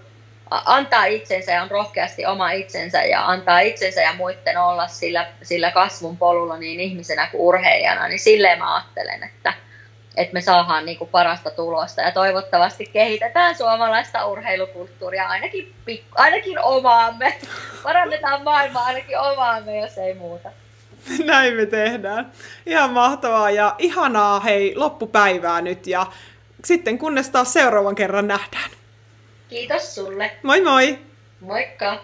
[0.51, 5.71] antaa itsensä ja on rohkeasti oma itsensä ja antaa itsensä ja muiden olla sillä, sillä
[5.71, 9.53] kasvun polulla niin ihmisenä kuin urheilijana, niin silleen mä ajattelen, että,
[10.17, 15.73] että me saadaan niin kuin parasta tulosta ja toivottavasti kehitetään suomalaista urheilukulttuuria ainakin,
[16.15, 17.37] ainakin omaamme.
[17.83, 20.51] Parannetaan maailmaa ainakin omaamme, jos ei muuta.
[21.25, 22.31] Näin me tehdään.
[22.65, 26.05] Ihan mahtavaa ja ihanaa hei loppupäivää nyt ja
[26.65, 28.80] sitten kunnes taas seuraavan kerran nähdään.
[29.51, 30.31] Kiitos sulle.
[30.43, 30.99] Moi moi.
[31.41, 31.99] Moikka.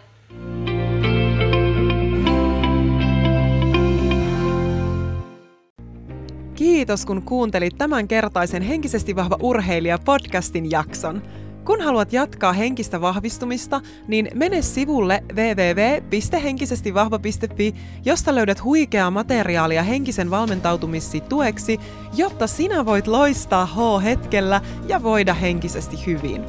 [6.55, 11.21] Kiitos kun kuuntelit tämän kertaisen Henkisesti vahva urheilija podcastin jakson.
[11.65, 17.73] Kun haluat jatkaa henkistä vahvistumista, niin mene sivulle www.henkisestivahva.fi,
[18.05, 21.79] josta löydät huikeaa materiaalia henkisen valmentautumissi tueksi,
[22.13, 26.45] jotta sinä voit loistaa H-hetkellä ja voida henkisesti hyvin.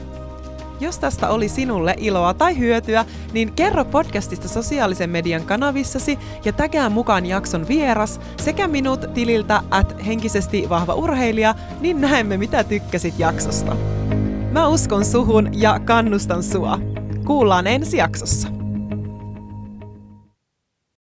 [0.80, 6.90] Jos tästä oli sinulle iloa tai hyötyä, niin kerro podcastista sosiaalisen median kanavissasi ja tägää
[6.90, 13.76] mukaan jakson vieras sekä minut tililtä at henkisesti vahva urheilija, niin näemme mitä tykkäsit jaksosta.
[14.52, 16.78] Mä uskon suhun ja kannustan sua.
[17.24, 18.57] Kuullaan ensi jaksossa.